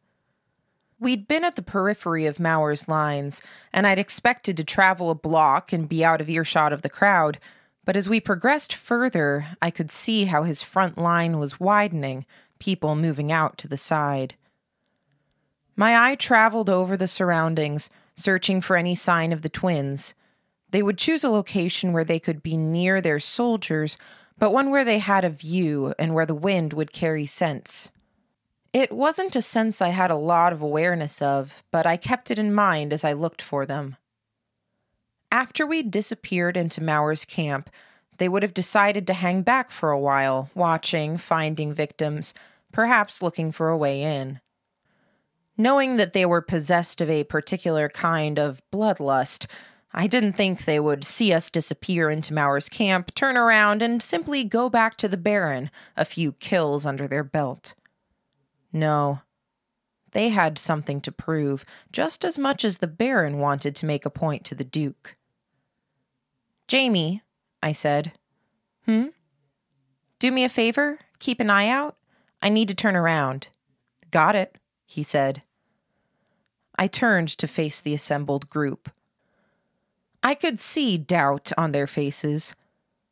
We'd 0.99 1.27
been 1.27 1.43
at 1.43 1.55
the 1.55 1.63
periphery 1.63 2.27
of 2.27 2.37
Mauer's 2.37 2.87
lines, 2.87 3.41
and 3.73 3.87
I'd 3.87 3.97
expected 3.97 4.55
to 4.57 4.63
travel 4.63 5.09
a 5.09 5.15
block 5.15 5.73
and 5.73 5.89
be 5.89 6.05
out 6.05 6.21
of 6.21 6.29
earshot 6.29 6.71
of 6.71 6.83
the 6.83 6.89
crowd, 6.89 7.39
but 7.83 7.95
as 7.95 8.07
we 8.07 8.19
progressed 8.19 8.73
further, 8.73 9.47
I 9.61 9.71
could 9.71 9.89
see 9.89 10.25
how 10.25 10.43
his 10.43 10.61
front 10.61 10.99
line 10.99 11.39
was 11.39 11.59
widening, 11.59 12.27
people 12.59 12.95
moving 12.95 13.31
out 13.31 13.57
to 13.57 13.67
the 13.67 13.77
side. 13.77 14.35
My 15.75 16.11
eye 16.11 16.15
traveled 16.15 16.69
over 16.69 16.95
the 16.97 17.07
surroundings, 17.07 17.89
searching 18.15 18.61
for 18.61 18.75
any 18.75 18.95
sign 18.95 19.31
of 19.31 19.41
the 19.41 19.49
twins. 19.49 20.13
They 20.69 20.83
would 20.83 20.97
choose 20.97 21.23
a 21.23 21.29
location 21.29 21.93
where 21.93 22.03
they 22.03 22.19
could 22.19 22.43
be 22.43 22.57
near 22.57 23.01
their 23.01 23.19
soldiers 23.19 23.97
but 24.41 24.51
one 24.51 24.71
where 24.71 24.83
they 24.83 24.97
had 24.97 25.23
a 25.23 25.29
view 25.29 25.93
and 25.99 26.15
where 26.15 26.25
the 26.25 26.33
wind 26.33 26.73
would 26.73 26.91
carry 26.91 27.27
scents. 27.27 27.91
It 28.73 28.91
wasn't 28.91 29.35
a 29.35 29.41
sense 29.41 29.83
I 29.83 29.89
had 29.89 30.09
a 30.09 30.15
lot 30.15 30.51
of 30.51 30.63
awareness 30.63 31.21
of, 31.21 31.61
but 31.69 31.85
I 31.85 31.95
kept 31.95 32.31
it 32.31 32.39
in 32.39 32.51
mind 32.51 32.91
as 32.91 33.03
I 33.03 33.13
looked 33.13 33.39
for 33.39 33.67
them. 33.67 33.97
After 35.31 35.63
we'd 35.63 35.91
disappeared 35.91 36.57
into 36.57 36.81
Mauer's 36.81 37.23
camp, 37.23 37.69
they 38.17 38.27
would 38.27 38.41
have 38.41 38.55
decided 38.55 39.05
to 39.05 39.13
hang 39.13 39.43
back 39.43 39.69
for 39.69 39.91
a 39.91 39.99
while, 39.99 40.49
watching, 40.55 41.17
finding 41.17 41.71
victims, 41.71 42.33
perhaps 42.71 43.21
looking 43.21 43.51
for 43.51 43.69
a 43.69 43.77
way 43.77 44.01
in. 44.01 44.39
Knowing 45.61 45.97
that 45.97 46.13
they 46.13 46.25
were 46.25 46.41
possessed 46.41 47.01
of 47.01 47.09
a 47.11 47.23
particular 47.23 47.87
kind 47.87 48.39
of 48.39 48.63
bloodlust, 48.73 49.45
I 49.93 50.07
didn't 50.07 50.33
think 50.33 50.65
they 50.65 50.79
would 50.79 51.03
see 51.03 51.31
us 51.31 51.51
disappear 51.51 52.09
into 52.09 52.33
Mauer's 52.33 52.67
camp, 52.67 53.13
turn 53.13 53.37
around, 53.37 53.83
and 53.83 54.01
simply 54.01 54.43
go 54.43 54.71
back 54.71 54.97
to 54.97 55.07
the 55.07 55.17
Baron, 55.17 55.69
a 55.95 56.03
few 56.03 56.31
kills 56.31 56.83
under 56.83 57.07
their 57.07 57.23
belt. 57.23 57.75
No. 58.73 59.21
They 60.13 60.29
had 60.29 60.57
something 60.57 60.99
to 61.01 61.11
prove, 61.11 61.63
just 61.91 62.25
as 62.25 62.39
much 62.39 62.65
as 62.65 62.79
the 62.79 62.87
Baron 62.87 63.37
wanted 63.37 63.75
to 63.75 63.85
make 63.85 64.03
a 64.03 64.09
point 64.09 64.43
to 64.45 64.55
the 64.55 64.63
Duke. 64.63 65.15
Jamie, 66.67 67.21
I 67.61 67.71
said. 67.71 68.13
Hmm? 68.85 69.09
Do 70.17 70.31
me 70.31 70.43
a 70.43 70.49
favor? 70.49 70.97
Keep 71.19 71.39
an 71.39 71.51
eye 71.51 71.67
out? 71.67 71.97
I 72.41 72.49
need 72.49 72.67
to 72.69 72.73
turn 72.73 72.95
around. 72.95 73.49
Got 74.09 74.35
it, 74.35 74.57
he 74.87 75.03
said. 75.03 75.43
I 76.81 76.87
turned 76.87 77.27
to 77.37 77.45
face 77.45 77.79
the 77.79 77.93
assembled 77.93 78.49
group. 78.49 78.89
I 80.23 80.33
could 80.33 80.59
see 80.59 80.97
doubt 80.97 81.51
on 81.55 81.73
their 81.73 81.85
faces. 81.85 82.55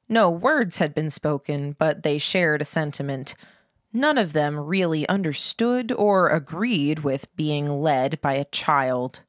No 0.09 0.27
words 0.27 0.79
had 0.79 0.95
been 0.95 1.11
spoken, 1.11 1.75
but 1.77 2.01
they 2.01 2.17
shared 2.17 2.63
a 2.63 2.65
sentiment. 2.65 3.35
None 3.93 4.17
of 4.17 4.33
them 4.33 4.59
really 4.59 5.07
understood 5.07 5.91
or 5.91 6.29
agreed 6.29 7.01
with 7.01 7.35
being 7.35 7.69
led 7.69 8.19
by 8.21 8.33
a 8.33 8.45
child. 8.45 9.21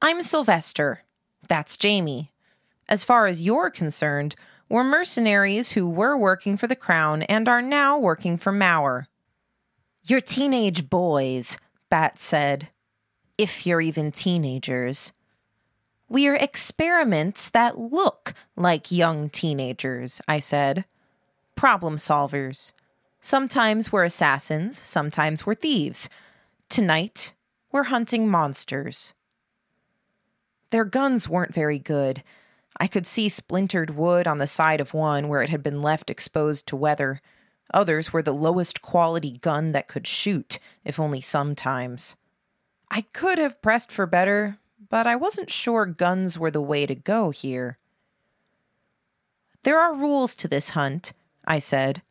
I'm 0.00 0.22
Sylvester. 0.22 1.02
That's 1.48 1.76
Jamie. 1.76 2.30
As 2.88 3.02
far 3.02 3.26
as 3.26 3.42
you're 3.42 3.68
concerned, 3.68 4.36
we're 4.68 4.84
mercenaries 4.84 5.72
who 5.72 5.88
were 5.88 6.16
working 6.16 6.56
for 6.56 6.68
the 6.68 6.76
Crown 6.76 7.22
and 7.24 7.48
are 7.48 7.62
now 7.62 7.98
working 7.98 8.36
for 8.36 8.52
Mauer. 8.52 9.06
You're 10.06 10.20
teenage 10.20 10.88
boys, 10.88 11.58
Bat 11.90 12.20
said. 12.20 12.68
If 13.38 13.66
you're 13.66 13.82
even 13.82 14.12
teenagers. 14.12 15.12
We're 16.08 16.36
experiments 16.36 17.50
that 17.50 17.78
look 17.78 18.32
like 18.56 18.90
young 18.90 19.28
teenagers, 19.28 20.22
I 20.26 20.38
said. 20.38 20.86
Problem 21.54 21.96
solvers. 21.96 22.72
Sometimes 23.20 23.92
we're 23.92 24.04
assassins, 24.04 24.80
sometimes 24.80 25.44
we're 25.44 25.54
thieves. 25.54 26.08
Tonight, 26.68 27.34
we're 27.72 27.84
hunting 27.84 28.28
monsters. 28.28 29.12
Their 30.70 30.84
guns 30.84 31.28
weren't 31.28 31.52
very 31.52 31.78
good. 31.78 32.22
I 32.78 32.86
could 32.86 33.06
see 33.06 33.28
splintered 33.28 33.90
wood 33.90 34.26
on 34.26 34.38
the 34.38 34.46
side 34.46 34.80
of 34.80 34.94
one 34.94 35.28
where 35.28 35.42
it 35.42 35.50
had 35.50 35.62
been 35.62 35.82
left 35.82 36.08
exposed 36.08 36.66
to 36.68 36.76
weather. 36.76 37.20
Others 37.74 38.12
were 38.12 38.22
the 38.22 38.32
lowest 38.32 38.80
quality 38.80 39.38
gun 39.38 39.72
that 39.72 39.88
could 39.88 40.06
shoot, 40.06 40.58
if 40.84 41.00
only 41.00 41.20
sometimes. 41.20 42.16
I 42.90 43.02
could 43.12 43.38
have 43.38 43.60
pressed 43.62 43.90
for 43.90 44.06
better, 44.06 44.58
but 44.88 45.06
I 45.06 45.16
wasn't 45.16 45.50
sure 45.50 45.86
guns 45.86 46.38
were 46.38 46.50
the 46.50 46.60
way 46.60 46.86
to 46.86 46.94
go 46.94 47.30
here. 47.30 47.78
There 49.62 49.78
are 49.78 49.94
rules 49.94 50.36
to 50.36 50.48
this 50.48 50.70
hunt, 50.70 51.12
I 51.44 51.58
said. 51.58 52.02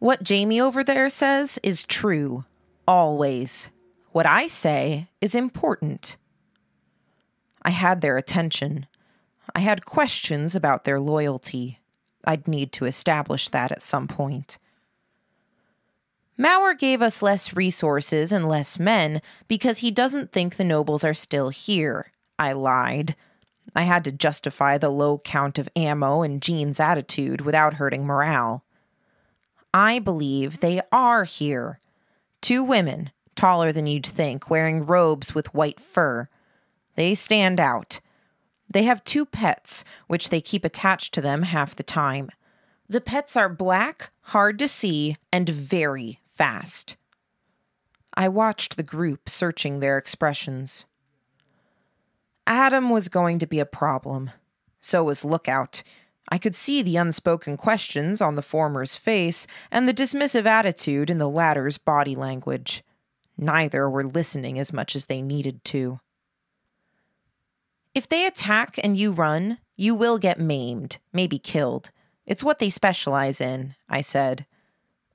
What 0.00 0.24
Jamie 0.24 0.60
over 0.60 0.82
there 0.82 1.08
says 1.08 1.58
is 1.62 1.84
true, 1.84 2.44
always. 2.86 3.70
What 4.10 4.26
I 4.26 4.48
say 4.48 5.08
is 5.20 5.34
important. 5.34 6.16
I 7.62 7.70
had 7.70 8.00
their 8.00 8.16
attention. 8.16 8.86
I 9.54 9.60
had 9.60 9.86
questions 9.86 10.54
about 10.54 10.84
their 10.84 11.00
loyalty. 11.00 11.78
I'd 12.24 12.48
need 12.48 12.72
to 12.72 12.86
establish 12.86 13.48
that 13.50 13.72
at 13.72 13.82
some 13.82 14.08
point. 14.08 14.58
Mauer 16.36 16.76
gave 16.76 17.00
us 17.00 17.22
less 17.22 17.54
resources 17.54 18.32
and 18.32 18.48
less 18.48 18.78
men 18.78 19.22
because 19.46 19.78
he 19.78 19.92
doesn't 19.92 20.32
think 20.32 20.56
the 20.56 20.64
nobles 20.64 21.04
are 21.04 21.14
still 21.14 21.50
here. 21.50 22.10
I 22.38 22.52
lied. 22.52 23.14
I 23.76 23.82
had 23.82 24.02
to 24.04 24.12
justify 24.12 24.76
the 24.76 24.88
low 24.88 25.18
count 25.18 25.58
of 25.58 25.68
ammo 25.76 26.22
and 26.22 26.42
Jean's 26.42 26.80
attitude 26.80 27.42
without 27.42 27.74
hurting 27.74 28.04
morale. 28.04 28.64
I 29.72 30.00
believe 30.00 30.58
they 30.58 30.80
are 30.90 31.24
here. 31.24 31.78
Two 32.40 32.64
women, 32.64 33.10
taller 33.36 33.70
than 33.70 33.86
you'd 33.86 34.06
think, 34.06 34.50
wearing 34.50 34.84
robes 34.84 35.34
with 35.34 35.54
white 35.54 35.78
fur. 35.78 36.28
They 36.96 37.14
stand 37.14 37.60
out. 37.60 38.00
They 38.68 38.82
have 38.84 39.04
two 39.04 39.24
pets, 39.24 39.84
which 40.08 40.30
they 40.30 40.40
keep 40.40 40.64
attached 40.64 41.14
to 41.14 41.20
them 41.20 41.42
half 41.42 41.76
the 41.76 41.82
time. 41.84 42.30
The 42.88 43.00
pets 43.00 43.36
are 43.36 43.48
black, 43.48 44.10
hard 44.22 44.58
to 44.58 44.68
see, 44.68 45.16
and 45.32 45.48
very 45.48 46.20
fast. 46.36 46.96
I 48.14 48.28
watched 48.28 48.76
the 48.76 48.82
group 48.82 49.28
searching 49.28 49.80
their 49.80 49.98
expressions. 49.98 50.86
Adam 52.46 52.90
was 52.90 53.08
going 53.08 53.38
to 53.38 53.46
be 53.46 53.58
a 53.58 53.66
problem. 53.66 54.30
So 54.80 55.04
was 55.04 55.24
Lookout. 55.24 55.82
I 56.28 56.38
could 56.38 56.54
see 56.54 56.82
the 56.82 56.96
unspoken 56.96 57.56
questions 57.56 58.20
on 58.20 58.34
the 58.34 58.42
former's 58.42 58.96
face 58.96 59.46
and 59.70 59.88
the 59.88 59.94
dismissive 59.94 60.46
attitude 60.46 61.10
in 61.10 61.18
the 61.18 61.28
latter's 61.28 61.78
body 61.78 62.14
language. 62.14 62.82
Neither 63.36 63.88
were 63.90 64.04
listening 64.04 64.58
as 64.58 64.72
much 64.72 64.94
as 64.94 65.06
they 65.06 65.20
needed 65.20 65.64
to. 65.66 66.00
If 67.94 68.08
they 68.08 68.26
attack 68.26 68.78
and 68.82 68.96
you 68.96 69.12
run, 69.12 69.58
you 69.76 69.94
will 69.94 70.18
get 70.18 70.38
maimed, 70.38 70.98
maybe 71.12 71.38
killed. 71.38 71.90
It's 72.26 72.44
what 72.44 72.58
they 72.58 72.70
specialize 72.70 73.40
in, 73.40 73.74
I 73.88 74.00
said. 74.00 74.46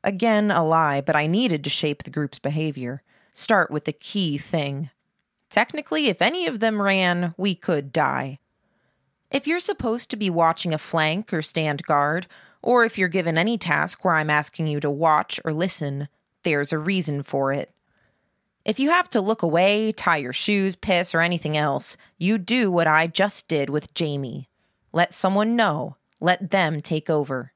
Again, 0.03 0.51
a 0.51 0.65
lie, 0.65 1.01
but 1.01 1.15
I 1.15 1.27
needed 1.27 1.63
to 1.63 1.69
shape 1.69 2.03
the 2.03 2.09
group's 2.09 2.39
behavior. 2.39 3.03
Start 3.33 3.69
with 3.69 3.85
the 3.85 3.93
key 3.93 4.37
thing. 4.37 4.89
Technically, 5.49 6.07
if 6.07 6.21
any 6.21 6.45
of 6.45 6.59
them 6.59 6.81
ran, 6.81 7.33
we 7.37 7.55
could 7.55 7.91
die. 7.91 8.39
If 9.31 9.45
you're 9.45 9.59
supposed 9.59 10.09
to 10.09 10.17
be 10.17 10.29
watching 10.29 10.73
a 10.73 10.77
flank 10.77 11.33
or 11.33 11.41
stand 11.41 11.83
guard, 11.83 12.27
or 12.61 12.83
if 12.83 12.97
you're 12.97 13.07
given 13.07 13.37
any 13.37 13.57
task 13.57 14.03
where 14.03 14.15
I'm 14.15 14.29
asking 14.29 14.67
you 14.67 14.79
to 14.79 14.89
watch 14.89 15.39
or 15.45 15.53
listen, 15.53 16.07
there's 16.43 16.73
a 16.73 16.77
reason 16.77 17.23
for 17.23 17.51
it. 17.51 17.73
If 18.65 18.79
you 18.79 18.89
have 18.89 19.09
to 19.11 19.21
look 19.21 19.41
away, 19.41 19.91
tie 19.91 20.17
your 20.17 20.33
shoes, 20.33 20.75
piss, 20.75 21.15
or 21.15 21.21
anything 21.21 21.57
else, 21.57 21.97
you 22.17 22.37
do 22.37 22.71
what 22.71 22.87
I 22.87 23.07
just 23.07 23.47
did 23.47 23.69
with 23.69 23.93
Jamie. 23.93 24.49
Let 24.91 25.13
someone 25.13 25.55
know. 25.55 25.97
Let 26.19 26.51
them 26.51 26.81
take 26.81 27.09
over. 27.09 27.53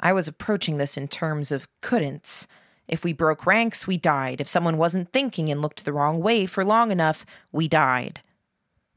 I 0.00 0.12
was 0.12 0.26
approaching 0.26 0.78
this 0.78 0.96
in 0.96 1.08
terms 1.08 1.52
of 1.52 1.68
couldn'ts. 1.82 2.46
If 2.88 3.04
we 3.04 3.12
broke 3.12 3.46
ranks, 3.46 3.86
we 3.86 3.98
died. 3.98 4.40
If 4.40 4.48
someone 4.48 4.78
wasn't 4.78 5.12
thinking 5.12 5.50
and 5.50 5.62
looked 5.62 5.84
the 5.84 5.92
wrong 5.92 6.20
way 6.20 6.46
for 6.46 6.64
long 6.64 6.90
enough, 6.90 7.24
we 7.52 7.68
died. 7.68 8.20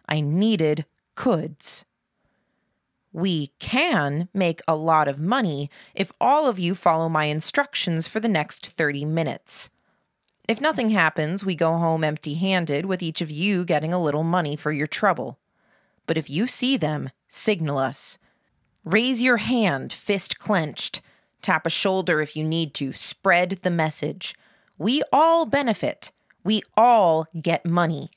I 0.07 0.21
needed 0.21 0.85
coulds. 1.15 1.85
We 3.11 3.51
can 3.59 4.29
make 4.33 4.61
a 4.67 4.75
lot 4.75 5.07
of 5.07 5.19
money 5.19 5.69
if 5.93 6.11
all 6.19 6.47
of 6.47 6.57
you 6.57 6.73
follow 6.73 7.07
my 7.07 7.25
instructions 7.25 8.07
for 8.07 8.19
the 8.19 8.27
next 8.27 8.69
30 8.69 9.05
minutes. 9.05 9.69
If 10.47 10.59
nothing 10.59 10.89
happens, 10.89 11.45
we 11.45 11.53
go 11.53 11.77
home 11.77 12.03
empty 12.03 12.33
handed 12.33 12.85
with 12.85 13.03
each 13.03 13.21
of 13.21 13.29
you 13.29 13.63
getting 13.63 13.93
a 13.93 14.01
little 14.01 14.23
money 14.23 14.55
for 14.55 14.71
your 14.71 14.87
trouble. 14.87 15.37
But 16.07 16.17
if 16.17 16.29
you 16.29 16.47
see 16.47 16.75
them, 16.75 17.11
signal 17.27 17.77
us. 17.77 18.17
Raise 18.84 19.22
your 19.22 19.38
hand, 19.38 19.93
fist 19.93 20.39
clenched. 20.39 21.02
Tap 21.41 21.65
a 21.65 21.69
shoulder 21.69 22.22
if 22.22 22.36
you 22.36 22.43
need 22.43 22.74
to. 22.76 22.93
Spread 22.93 23.60
the 23.62 23.69
message. 23.69 24.36
We 24.78 25.02
all 25.12 25.46
benefit. 25.46 26.12
We 26.43 26.62
all 26.76 27.28
get 27.39 27.65
money. 27.65 28.10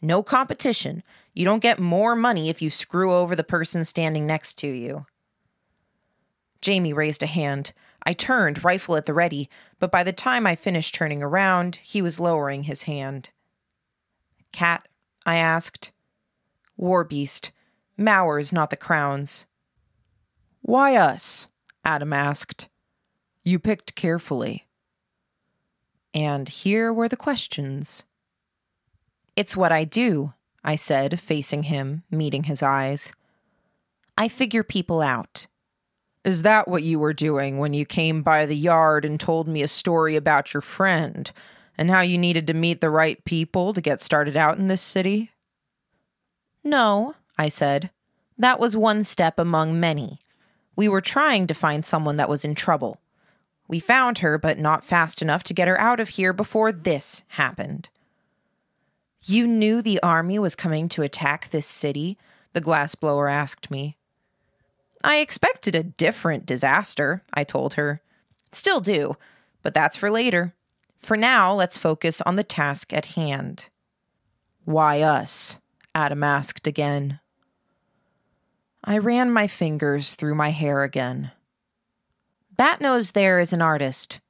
No 0.00 0.22
competition. 0.22 1.02
You 1.34 1.44
don't 1.44 1.62
get 1.62 1.78
more 1.78 2.16
money 2.16 2.48
if 2.48 2.62
you 2.62 2.70
screw 2.70 3.12
over 3.12 3.36
the 3.36 3.44
person 3.44 3.84
standing 3.84 4.26
next 4.26 4.54
to 4.58 4.66
you. 4.66 5.06
Jamie 6.62 6.92
raised 6.92 7.22
a 7.22 7.26
hand. 7.26 7.72
I 8.04 8.12
turned, 8.12 8.64
rifle 8.64 8.96
at 8.96 9.06
the 9.06 9.12
ready, 9.12 9.50
but 9.78 9.90
by 9.90 10.02
the 10.02 10.12
time 10.12 10.46
I 10.46 10.54
finished 10.54 10.94
turning 10.94 11.22
around, 11.22 11.76
he 11.82 12.00
was 12.00 12.20
lowering 12.20 12.62
his 12.62 12.82
hand. 12.82 13.30
Cat? 14.52 14.86
I 15.26 15.36
asked. 15.36 15.92
War 16.76 17.04
beast. 17.04 17.52
Mauer's 17.98 18.52
not 18.52 18.70
the 18.70 18.76
Crown's. 18.76 19.44
Why 20.66 20.96
us? 20.96 21.46
Adam 21.84 22.12
asked. 22.12 22.68
You 23.44 23.60
picked 23.60 23.94
carefully. 23.94 24.66
And 26.12 26.48
here 26.48 26.92
were 26.92 27.08
the 27.08 27.16
questions. 27.16 28.02
It's 29.36 29.56
what 29.56 29.70
I 29.70 29.84
do, 29.84 30.32
I 30.64 30.74
said, 30.74 31.20
facing 31.20 31.64
him, 31.64 32.02
meeting 32.10 32.44
his 32.44 32.64
eyes. 32.64 33.12
I 34.18 34.26
figure 34.26 34.64
people 34.64 35.02
out. 35.02 35.46
Is 36.24 36.42
that 36.42 36.66
what 36.66 36.82
you 36.82 36.98
were 36.98 37.14
doing 37.14 37.58
when 37.58 37.72
you 37.72 37.86
came 37.86 38.24
by 38.24 38.44
the 38.44 38.56
yard 38.56 39.04
and 39.04 39.20
told 39.20 39.46
me 39.46 39.62
a 39.62 39.68
story 39.68 40.16
about 40.16 40.52
your 40.52 40.62
friend 40.62 41.30
and 41.78 41.92
how 41.92 42.00
you 42.00 42.18
needed 42.18 42.48
to 42.48 42.54
meet 42.54 42.80
the 42.80 42.90
right 42.90 43.24
people 43.24 43.72
to 43.72 43.80
get 43.80 44.00
started 44.00 44.36
out 44.36 44.58
in 44.58 44.66
this 44.66 44.82
city? 44.82 45.30
No, 46.64 47.14
I 47.38 47.50
said. 47.50 47.92
That 48.36 48.58
was 48.58 48.76
one 48.76 49.04
step 49.04 49.38
among 49.38 49.78
many. 49.78 50.18
We 50.76 50.88
were 50.88 51.00
trying 51.00 51.46
to 51.46 51.54
find 51.54 51.84
someone 51.84 52.18
that 52.18 52.28
was 52.28 52.44
in 52.44 52.54
trouble. 52.54 53.00
We 53.66 53.80
found 53.80 54.18
her, 54.18 54.38
but 54.38 54.58
not 54.58 54.84
fast 54.84 55.22
enough 55.22 55.42
to 55.44 55.54
get 55.54 55.68
her 55.68 55.80
out 55.80 55.98
of 55.98 56.10
here 56.10 56.32
before 56.32 56.70
this 56.70 57.24
happened. 57.28 57.88
You 59.24 59.46
knew 59.46 59.82
the 59.82 60.00
army 60.02 60.38
was 60.38 60.54
coming 60.54 60.88
to 60.90 61.02
attack 61.02 61.50
this 61.50 61.66
city? 61.66 62.16
The 62.52 62.60
glassblower 62.60 63.32
asked 63.32 63.70
me. 63.70 63.96
I 65.02 65.16
expected 65.16 65.74
a 65.74 65.82
different 65.82 66.46
disaster, 66.46 67.22
I 67.32 67.42
told 67.42 67.74
her. 67.74 68.00
Still 68.52 68.80
do, 68.80 69.16
but 69.62 69.74
that's 69.74 69.96
for 69.96 70.10
later. 70.10 70.54
For 70.98 71.16
now, 71.16 71.52
let's 71.52 71.78
focus 71.78 72.20
on 72.22 72.36
the 72.36 72.44
task 72.44 72.92
at 72.92 73.06
hand. 73.16 73.68
Why 74.64 75.00
us? 75.02 75.58
Adam 75.94 76.22
asked 76.22 76.66
again. 76.66 77.20
I 78.88 78.98
ran 78.98 79.32
my 79.32 79.48
fingers 79.48 80.14
through 80.14 80.36
my 80.36 80.50
hair 80.50 80.84
again. 80.84 81.32
Batnose 82.56 83.12
there 83.12 83.40
is 83.40 83.52
an 83.52 83.60
artist. 83.60 84.20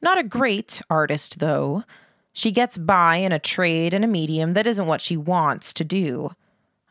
Not 0.00 0.18
a 0.18 0.22
great 0.22 0.80
artist, 0.88 1.38
though. 1.38 1.84
She 2.32 2.50
gets 2.50 2.78
by 2.78 3.16
in 3.16 3.32
a 3.32 3.38
trade 3.38 3.92
and 3.92 4.04
a 4.04 4.08
medium 4.08 4.54
that 4.54 4.66
isn't 4.66 4.86
what 4.86 5.02
she 5.02 5.18
wants 5.18 5.74
to 5.74 5.84
do. 5.84 6.30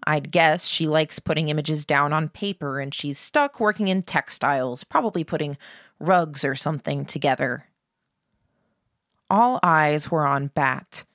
I'd 0.03 0.31
guess 0.31 0.67
she 0.67 0.87
likes 0.87 1.17
putting 1.17 1.49
images 1.49 1.83
down 1.83 2.13
on 2.13 2.29
paper 2.29 2.79
and 2.79 2.93
she's 2.93 3.17
stuck 3.17 3.59
working 3.59 3.87
in 3.87 4.03
textiles, 4.03 4.83
probably 4.83 5.23
putting 5.23 5.57
rugs 5.99 6.45
or 6.45 6.53
something 6.53 7.05
together. 7.05 7.65
All 9.31 9.59
eyes 9.63 10.11
were 10.11 10.27
on 10.27 10.47
Bat. 10.47 11.05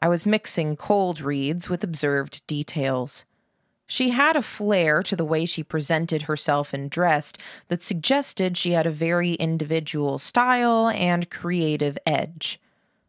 I 0.00 0.06
was 0.06 0.24
mixing 0.24 0.76
cold 0.76 1.20
reads 1.20 1.68
with 1.68 1.82
observed 1.82 2.46
details. 2.46 3.24
She 3.90 4.10
had 4.10 4.36
a 4.36 4.42
flair 4.42 5.02
to 5.02 5.16
the 5.16 5.24
way 5.24 5.46
she 5.46 5.62
presented 5.62 6.22
herself 6.22 6.74
and 6.74 6.90
dressed 6.90 7.38
that 7.68 7.82
suggested 7.82 8.56
she 8.56 8.72
had 8.72 8.86
a 8.86 8.90
very 8.90 9.32
individual 9.32 10.18
style 10.18 10.88
and 10.88 11.30
creative 11.30 11.96
edge. 12.06 12.60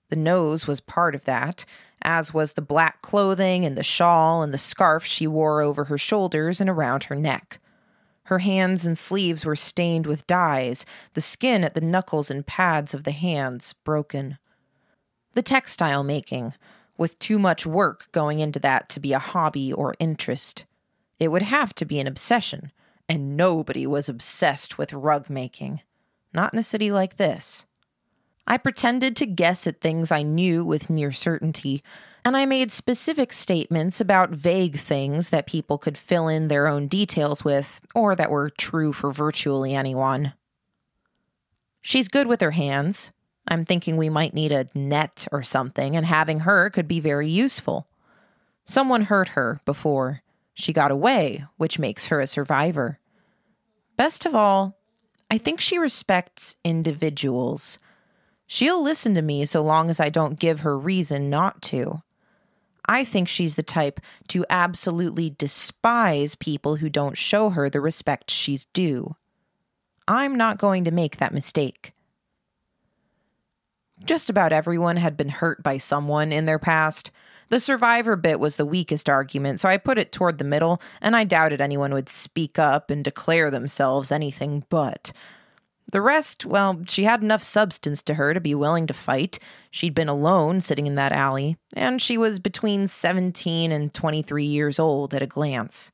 The 0.07 0.15
nose 0.15 0.67
was 0.67 0.79
part 0.79 1.15
of 1.15 1.25
that, 1.25 1.65
as 2.01 2.33
was 2.33 2.53
the 2.53 2.61
black 2.61 3.01
clothing 3.01 3.65
and 3.65 3.77
the 3.77 3.83
shawl 3.83 4.41
and 4.41 4.53
the 4.53 4.57
scarf 4.57 5.03
she 5.03 5.27
wore 5.27 5.61
over 5.61 5.83
her 5.83 5.97
shoulders 5.97 6.61
and 6.61 6.69
around 6.69 7.03
her 7.03 7.15
neck. 7.15 7.59
Her 8.23 8.39
hands 8.39 8.85
and 8.85 8.97
sleeves 8.97 9.45
were 9.45 9.57
stained 9.57 10.07
with 10.07 10.27
dyes, 10.27 10.85
the 11.13 11.19
skin 11.19 11.65
at 11.65 11.73
the 11.73 11.81
knuckles 11.81 12.31
and 12.31 12.47
pads 12.47 12.93
of 12.93 13.03
the 13.03 13.11
hands 13.11 13.73
broken. 13.83 14.37
The 15.33 15.41
textile 15.41 16.05
making, 16.05 16.53
with 16.97 17.19
too 17.19 17.37
much 17.37 17.65
work 17.65 18.07
going 18.13 18.39
into 18.39 18.59
that 18.59 18.87
to 18.89 19.01
be 19.01 19.11
a 19.11 19.19
hobby 19.19 19.73
or 19.73 19.93
interest. 19.99 20.63
It 21.19 21.29
would 21.29 21.41
have 21.41 21.73
to 21.75 21.85
be 21.85 21.99
an 21.99 22.07
obsession, 22.07 22.71
and 23.07 23.35
nobody 23.35 23.85
was 23.85 24.07
obsessed 24.07 24.77
with 24.77 24.93
rug 24.93 25.29
making. 25.29 25.81
Not 26.33 26.53
in 26.53 26.59
a 26.59 26.63
city 26.63 26.91
like 26.91 27.17
this. 27.17 27.65
I 28.47 28.57
pretended 28.57 29.15
to 29.17 29.25
guess 29.25 29.67
at 29.67 29.81
things 29.81 30.11
I 30.11 30.23
knew 30.23 30.63
with 30.63 30.89
near 30.89 31.11
certainty, 31.11 31.83
and 32.25 32.35
I 32.35 32.45
made 32.45 32.71
specific 32.71 33.31
statements 33.31 34.01
about 34.01 34.31
vague 34.31 34.77
things 34.77 35.29
that 35.29 35.47
people 35.47 35.77
could 35.77 35.97
fill 35.97 36.27
in 36.27 36.47
their 36.47 36.67
own 36.67 36.87
details 36.87 37.43
with, 37.43 37.81
or 37.93 38.15
that 38.15 38.31
were 38.31 38.49
true 38.49 38.93
for 38.93 39.11
virtually 39.11 39.75
anyone. 39.75 40.33
She's 41.81 42.07
good 42.07 42.27
with 42.27 42.41
her 42.41 42.51
hands. 42.51 43.11
I'm 43.47 43.65
thinking 43.65 43.97
we 43.97 44.09
might 44.09 44.33
need 44.33 44.51
a 44.51 44.67
net 44.73 45.27
or 45.31 45.43
something, 45.43 45.95
and 45.95 46.05
having 46.05 46.41
her 46.41 46.69
could 46.69 46.87
be 46.87 46.99
very 46.99 47.27
useful. 47.27 47.87
Someone 48.65 49.03
hurt 49.03 49.29
her 49.29 49.59
before. 49.65 50.21
She 50.59 50.73
got 50.73 50.91
away, 50.91 51.45
which 51.55 51.79
makes 51.79 52.07
her 52.07 52.19
a 52.19 52.27
survivor. 52.27 52.99
Best 53.95 54.25
of 54.25 54.35
all, 54.35 54.77
I 55.31 55.37
think 55.37 55.61
she 55.61 55.77
respects 55.77 56.57
individuals. 56.65 57.79
She'll 58.45 58.83
listen 58.83 59.15
to 59.15 59.21
me 59.21 59.45
so 59.45 59.61
long 59.61 59.89
as 59.89 60.01
I 60.01 60.09
don't 60.09 60.37
give 60.37 60.59
her 60.59 60.77
reason 60.77 61.29
not 61.29 61.61
to. 61.71 62.01
I 62.85 63.05
think 63.05 63.29
she's 63.29 63.55
the 63.55 63.63
type 63.63 64.01
to 64.27 64.45
absolutely 64.49 65.29
despise 65.29 66.35
people 66.35 66.75
who 66.75 66.89
don't 66.89 67.17
show 67.17 67.51
her 67.51 67.69
the 67.69 67.79
respect 67.79 68.29
she's 68.29 68.65
due. 68.73 69.15
I'm 70.09 70.35
not 70.35 70.57
going 70.57 70.83
to 70.83 70.91
make 70.91 71.17
that 71.17 71.33
mistake. 71.33 71.93
Just 74.05 74.29
about 74.29 74.53
everyone 74.53 74.97
had 74.97 75.17
been 75.17 75.29
hurt 75.29 75.61
by 75.61 75.77
someone 75.77 76.31
in 76.31 76.45
their 76.45 76.59
past. 76.59 77.11
The 77.49 77.59
survivor 77.59 78.15
bit 78.15 78.39
was 78.39 78.55
the 78.55 78.65
weakest 78.65 79.09
argument, 79.09 79.59
so 79.59 79.69
I 79.69 79.77
put 79.77 79.97
it 79.97 80.11
toward 80.11 80.37
the 80.37 80.43
middle, 80.43 80.81
and 81.01 81.15
I 81.15 81.23
doubted 81.23 81.61
anyone 81.61 81.93
would 81.93 82.09
speak 82.09 82.59
up 82.59 82.89
and 82.91 83.03
declare 83.03 83.49
themselves 83.49 84.11
anything 84.11 84.63
but. 84.69 85.11
The 85.91 86.01
rest, 86.01 86.45
well, 86.45 86.83
she 86.87 87.05
had 87.05 87.23
enough 87.23 87.41
substance 87.41 88.03
to 88.03 88.13
her 88.13 88.35
to 88.35 88.39
be 88.39 88.53
willing 88.53 88.85
to 88.87 88.93
fight. 88.93 89.39
She'd 89.71 89.95
been 89.95 90.07
alone 90.07 90.61
sitting 90.61 90.85
in 90.85 90.93
that 90.95 91.11
alley, 91.11 91.57
and 91.75 91.99
she 91.99 92.15
was 92.15 92.37
between 92.37 92.87
17 92.87 93.71
and 93.71 93.91
23 93.91 94.45
years 94.45 94.77
old 94.77 95.15
at 95.15 95.23
a 95.23 95.27
glance. 95.27 95.91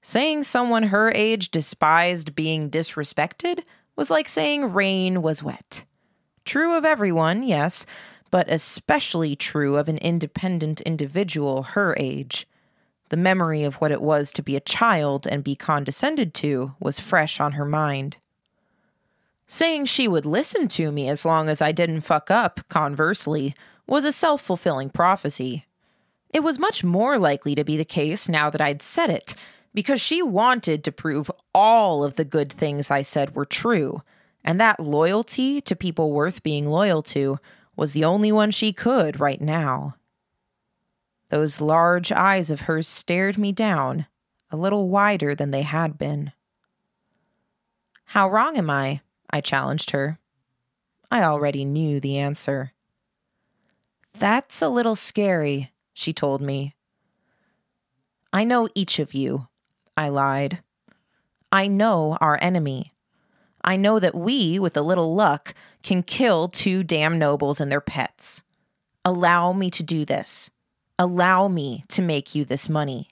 Saying 0.00 0.44
someone 0.44 0.84
her 0.84 1.10
age 1.12 1.50
despised 1.50 2.36
being 2.36 2.70
disrespected 2.70 3.64
was 3.96 4.08
like 4.12 4.28
saying 4.28 4.72
rain 4.72 5.20
was 5.22 5.42
wet. 5.42 5.84
True 6.46 6.76
of 6.76 6.84
everyone, 6.84 7.42
yes, 7.42 7.84
but 8.30 8.48
especially 8.48 9.34
true 9.34 9.76
of 9.76 9.88
an 9.88 9.98
independent 9.98 10.80
individual 10.82 11.64
her 11.64 11.96
age. 11.98 12.46
The 13.08 13.16
memory 13.16 13.64
of 13.64 13.74
what 13.74 13.90
it 13.90 14.00
was 14.00 14.30
to 14.32 14.44
be 14.44 14.54
a 14.54 14.60
child 14.60 15.26
and 15.26 15.42
be 15.42 15.56
condescended 15.56 16.34
to 16.34 16.74
was 16.78 17.00
fresh 17.00 17.40
on 17.40 17.52
her 17.52 17.64
mind. 17.64 18.18
Saying 19.48 19.86
she 19.86 20.06
would 20.06 20.24
listen 20.24 20.68
to 20.68 20.92
me 20.92 21.08
as 21.08 21.24
long 21.24 21.48
as 21.48 21.60
I 21.60 21.72
didn't 21.72 22.02
fuck 22.02 22.30
up, 22.30 22.60
conversely, 22.68 23.52
was 23.88 24.04
a 24.04 24.12
self 24.12 24.40
fulfilling 24.40 24.90
prophecy. 24.90 25.66
It 26.30 26.44
was 26.44 26.60
much 26.60 26.84
more 26.84 27.18
likely 27.18 27.56
to 27.56 27.64
be 27.64 27.76
the 27.76 27.84
case 27.84 28.28
now 28.28 28.50
that 28.50 28.60
I'd 28.60 28.82
said 28.82 29.10
it, 29.10 29.34
because 29.74 30.00
she 30.00 30.22
wanted 30.22 30.84
to 30.84 30.92
prove 30.92 31.28
all 31.52 32.04
of 32.04 32.14
the 32.14 32.24
good 32.24 32.52
things 32.52 32.88
I 32.88 33.02
said 33.02 33.34
were 33.34 33.46
true, 33.46 34.02
and 34.46 34.60
that 34.60 34.78
loyalty 34.78 35.60
to 35.60 35.74
people 35.74 36.12
worth 36.12 36.44
being 36.44 36.66
loyal 36.68 37.02
to 37.02 37.38
was 37.74 37.92
the 37.92 38.04
only 38.04 38.30
one 38.30 38.52
she 38.52 38.72
could 38.72 39.18
right 39.18 39.40
now. 39.40 39.96
Those 41.28 41.60
large 41.60 42.12
eyes 42.12 42.48
of 42.48 42.62
hers 42.62 42.86
stared 42.86 43.36
me 43.36 43.50
down, 43.50 44.06
a 44.50 44.56
little 44.56 44.88
wider 44.88 45.34
than 45.34 45.50
they 45.50 45.62
had 45.62 45.98
been. 45.98 46.32
How 48.10 48.30
wrong 48.30 48.56
am 48.56 48.70
I? 48.70 49.00
I 49.28 49.40
challenged 49.40 49.90
her. 49.90 50.20
I 51.10 51.24
already 51.24 51.64
knew 51.64 51.98
the 51.98 52.16
answer. 52.16 52.72
That's 54.14 54.62
a 54.62 54.68
little 54.68 54.96
scary, 54.96 55.72
she 55.92 56.12
told 56.12 56.40
me. 56.40 56.76
I 58.32 58.44
know 58.44 58.68
each 58.76 59.00
of 59.00 59.12
you, 59.12 59.48
I 59.96 60.08
lied. 60.08 60.62
I 61.50 61.66
know 61.66 62.16
our 62.20 62.38
enemy. 62.40 62.92
I 63.66 63.76
know 63.76 63.98
that 63.98 64.14
we, 64.14 64.60
with 64.60 64.76
a 64.76 64.82
little 64.82 65.14
luck, 65.14 65.52
can 65.82 66.04
kill 66.04 66.46
two 66.46 66.84
damn 66.84 67.18
nobles 67.18 67.60
and 67.60 67.70
their 67.70 67.80
pets. 67.80 68.44
Allow 69.04 69.52
me 69.52 69.70
to 69.72 69.82
do 69.82 70.04
this. 70.04 70.50
Allow 70.98 71.48
me 71.48 71.84
to 71.88 72.00
make 72.00 72.34
you 72.34 72.44
this 72.44 72.68
money. 72.68 73.08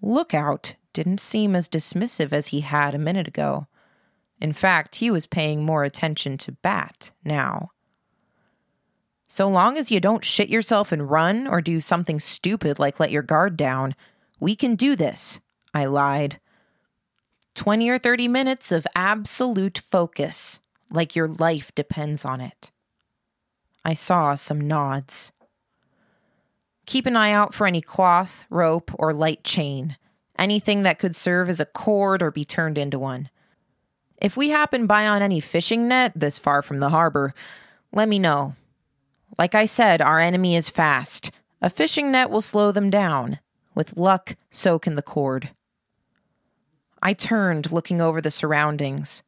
Lookout 0.00 0.76
didn't 0.92 1.20
seem 1.20 1.56
as 1.56 1.68
dismissive 1.68 2.32
as 2.32 2.48
he 2.48 2.60
had 2.60 2.94
a 2.94 2.98
minute 2.98 3.26
ago. 3.26 3.66
In 4.40 4.52
fact, 4.52 4.96
he 4.96 5.10
was 5.10 5.26
paying 5.26 5.64
more 5.64 5.84
attention 5.84 6.38
to 6.38 6.52
Bat 6.52 7.10
now. 7.24 7.70
So 9.26 9.48
long 9.48 9.76
as 9.76 9.90
you 9.90 9.98
don't 9.98 10.24
shit 10.24 10.48
yourself 10.48 10.92
and 10.92 11.10
run 11.10 11.46
or 11.46 11.60
do 11.60 11.80
something 11.80 12.20
stupid 12.20 12.78
like 12.78 13.00
let 13.00 13.10
your 13.10 13.22
guard 13.22 13.56
down, 13.56 13.94
we 14.38 14.54
can 14.54 14.76
do 14.76 14.94
this, 14.94 15.40
I 15.72 15.86
lied. 15.86 16.38
20 17.54 17.88
or 17.88 17.98
30 17.98 18.28
minutes 18.28 18.72
of 18.72 18.86
absolute 18.94 19.82
focus, 19.90 20.60
like 20.90 21.14
your 21.14 21.28
life 21.28 21.74
depends 21.74 22.24
on 22.24 22.40
it. 22.40 22.70
I 23.84 23.94
saw 23.94 24.34
some 24.34 24.60
nods. 24.60 25.30
Keep 26.86 27.06
an 27.06 27.16
eye 27.16 27.32
out 27.32 27.54
for 27.54 27.66
any 27.66 27.80
cloth, 27.80 28.44
rope, 28.50 28.90
or 28.98 29.12
light 29.12 29.44
chain, 29.44 29.96
anything 30.38 30.82
that 30.82 30.98
could 30.98 31.16
serve 31.16 31.48
as 31.48 31.60
a 31.60 31.66
cord 31.66 32.22
or 32.22 32.30
be 32.30 32.44
turned 32.44 32.76
into 32.76 32.98
one. 32.98 33.30
If 34.18 34.36
we 34.36 34.50
happen 34.50 34.86
by 34.86 35.06
on 35.06 35.22
any 35.22 35.40
fishing 35.40 35.88
net 35.88 36.12
this 36.14 36.38
far 36.38 36.62
from 36.62 36.80
the 36.80 36.90
harbor, 36.90 37.34
let 37.92 38.08
me 38.08 38.18
know. 38.18 38.56
Like 39.38 39.54
I 39.54 39.66
said, 39.66 40.00
our 40.00 40.20
enemy 40.20 40.56
is 40.56 40.68
fast. 40.68 41.30
A 41.60 41.70
fishing 41.70 42.10
net 42.10 42.30
will 42.30 42.40
slow 42.40 42.72
them 42.72 42.90
down. 42.90 43.38
With 43.74 43.96
luck, 43.96 44.36
so 44.50 44.78
can 44.78 44.94
the 44.94 45.02
cord. 45.02 45.50
I 47.06 47.12
turned, 47.12 47.70
looking 47.70 48.00
over 48.00 48.22
the 48.22 48.30
surroundings. 48.30 49.22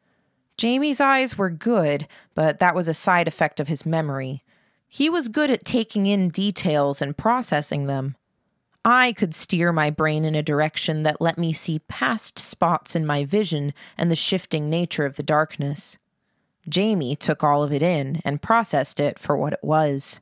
Jamie's 0.57 1.01
eyes 1.01 1.37
were 1.37 1.51
good, 1.51 2.09
but 2.35 2.59
that 2.59 2.75
was 2.75 2.89
a 2.89 2.95
side 2.95 3.29
effect 3.29 3.61
of 3.61 3.69
his 3.69 3.85
memory. 3.85 4.43
He 4.89 5.11
was 5.11 5.29
good 5.29 5.51
at 5.51 5.67
taking 5.67 6.07
in 6.07 6.31
details 6.31 7.03
and 7.03 7.17
processing 7.17 7.87
them. 7.87 8.17
I 8.83 9.13
could 9.13 9.35
steer 9.35 9.73
my 9.73 9.91
brain 9.91 10.25
in 10.25 10.35
a 10.35 10.43
direction 10.43 11.03
that 11.03 11.21
let 11.21 11.37
me 11.37 11.53
see 11.53 11.81
past 11.81 12.39
spots 12.39 12.97
in 12.97 13.05
my 13.05 13.25
vision 13.25 13.75
and 13.99 14.11
the 14.11 14.17
shifting 14.17 14.71
nature 14.71 15.05
of 15.05 15.17
the 15.17 15.23
darkness. 15.23 15.99
Jamie 16.67 17.15
took 17.15 17.45
all 17.45 17.63
of 17.63 17.73
it 17.73 17.83
in 17.83 18.23
and 18.25 18.41
processed 18.41 19.01
it 19.01 19.19
for 19.19 19.37
what 19.37 19.53
it 19.53 19.63
was. 19.63 20.21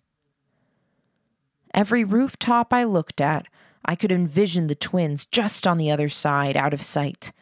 Every 1.72 2.02
rooftop 2.04 2.72
I 2.72 2.82
looked 2.84 3.20
at, 3.20 3.46
I 3.84 3.94
could 3.94 4.10
envision 4.10 4.66
the 4.66 4.74
twins 4.74 5.24
just 5.24 5.66
on 5.66 5.78
the 5.78 5.90
other 5.90 6.08
side, 6.08 6.56
out 6.56 6.74
of 6.74 6.82
sight. 6.82 7.32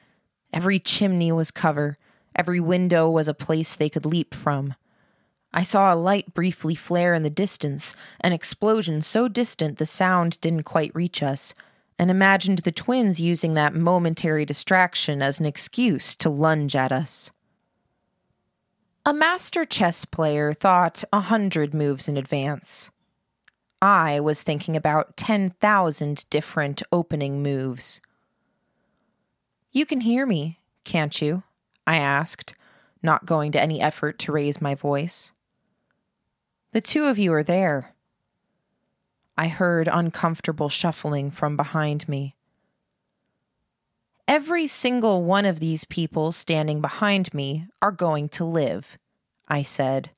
Every 0.53 0.79
chimney 0.79 1.33
was 1.33 1.51
cover, 1.51 1.97
every 2.35 2.61
window 2.61 3.09
was 3.09 3.29
a 3.29 3.35
place 3.35 3.75
they 3.75 3.89
could 3.89 4.07
leap 4.07 4.35
from. 4.35 4.75
I 5.55 5.63
saw 5.63 5.93
a 5.93 5.97
light 5.97 6.35
briefly 6.35 6.75
flare 6.75 7.15
in 7.15 7.23
the 7.23 7.31
distance, 7.31 7.95
an 8.21 8.33
explosion 8.33 9.03
so 9.03 9.29
distant 9.29 9.79
the 9.79 9.87
sound 9.87 10.41
didn't 10.41 10.63
quite 10.63 10.95
reach 10.95 11.23
us, 11.23 11.55
and 11.99 12.11
imagined 12.11 12.59
the 12.59 12.73
twins 12.73 13.21
using 13.21 13.55
that 13.55 13.75
momentary 13.75 14.45
distraction 14.45 15.23
as 15.23 15.39
an 15.39 15.47
excuse 15.47 16.15
to 16.17 16.31
lunge 16.31 16.75
at 16.75 16.91
us. 16.91 17.31
A 19.05 19.13
master 19.13 19.65
chess 19.65 20.05
player 20.05 20.53
thought 20.53 21.05
a 21.13 21.21
hundred 21.21 21.75
moves 21.75 22.09
in 22.09 22.17
advance. 22.17 22.91
I 23.83 24.21
was 24.21 24.43
thinking 24.43 24.77
about 24.77 25.17
10,000 25.17 26.25
different 26.31 26.83
opening 26.93 27.43
moves. 27.43 28.01
You 29.73 29.87
can 29.87 30.01
hear 30.01 30.27
me, 30.27 30.61
can't 30.85 31.23
you? 31.23 31.45
I 31.87 31.97
asked, 31.97 32.55
not 33.03 33.25
going 33.25 33.53
to 33.53 33.61
any 33.61 33.81
effort 33.81 34.19
to 34.21 34.33
raise 34.33 34.61
my 34.61 34.75
voice. 34.75 35.33
The 36.73 36.83
two 36.83 37.07
of 37.07 37.19
you 37.19 37.33
are 37.33 37.43
there. 37.43 37.95
I 39.37 39.49
heard 39.49 39.89
uncomfortable 39.89 40.69
shuffling 40.69 41.31
from 41.31 41.57
behind 41.57 42.07
me. 42.07 42.37
Every 44.29 44.67
single 44.67 45.25
one 45.25 45.47
of 45.47 45.59
these 45.59 45.85
people 45.85 46.33
standing 46.33 46.83
behind 46.83 47.33
me 47.33 47.67
are 47.81 47.93
going 47.93 48.29
to 48.31 48.45
live, 48.45 48.99
I 49.49 49.63
said. 49.63 50.11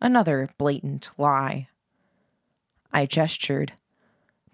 Another 0.00 0.48
blatant 0.56 1.10
lie. 1.18 1.68
I 2.92 3.04
gestured. 3.04 3.74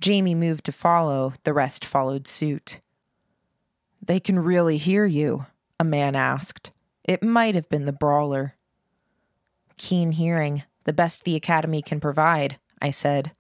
Jamie 0.00 0.34
moved 0.34 0.64
to 0.64 0.72
follow, 0.72 1.34
the 1.44 1.52
rest 1.52 1.84
followed 1.84 2.26
suit. 2.26 2.80
They 4.02 4.20
can 4.20 4.38
really 4.38 4.76
hear 4.76 5.04
you, 5.04 5.46
a 5.78 5.84
man 5.84 6.16
asked. 6.16 6.72
It 7.04 7.22
might 7.22 7.54
have 7.54 7.68
been 7.68 7.86
the 7.86 7.92
brawler. 7.92 8.54
Keen 9.76 10.12
hearing, 10.12 10.64
the 10.84 10.92
best 10.92 11.24
the 11.24 11.36
Academy 11.36 11.82
can 11.82 12.00
provide, 12.00 12.58
I 12.80 12.90
said. 12.90 13.32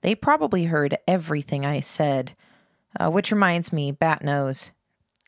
They 0.00 0.14
probably 0.14 0.64
heard 0.64 0.96
everything 1.08 1.64
I 1.64 1.80
said. 1.80 2.36
Uh, 2.98 3.10
which 3.10 3.32
reminds 3.32 3.72
me, 3.72 3.90
Bat 3.90 4.22
Nose. 4.22 4.70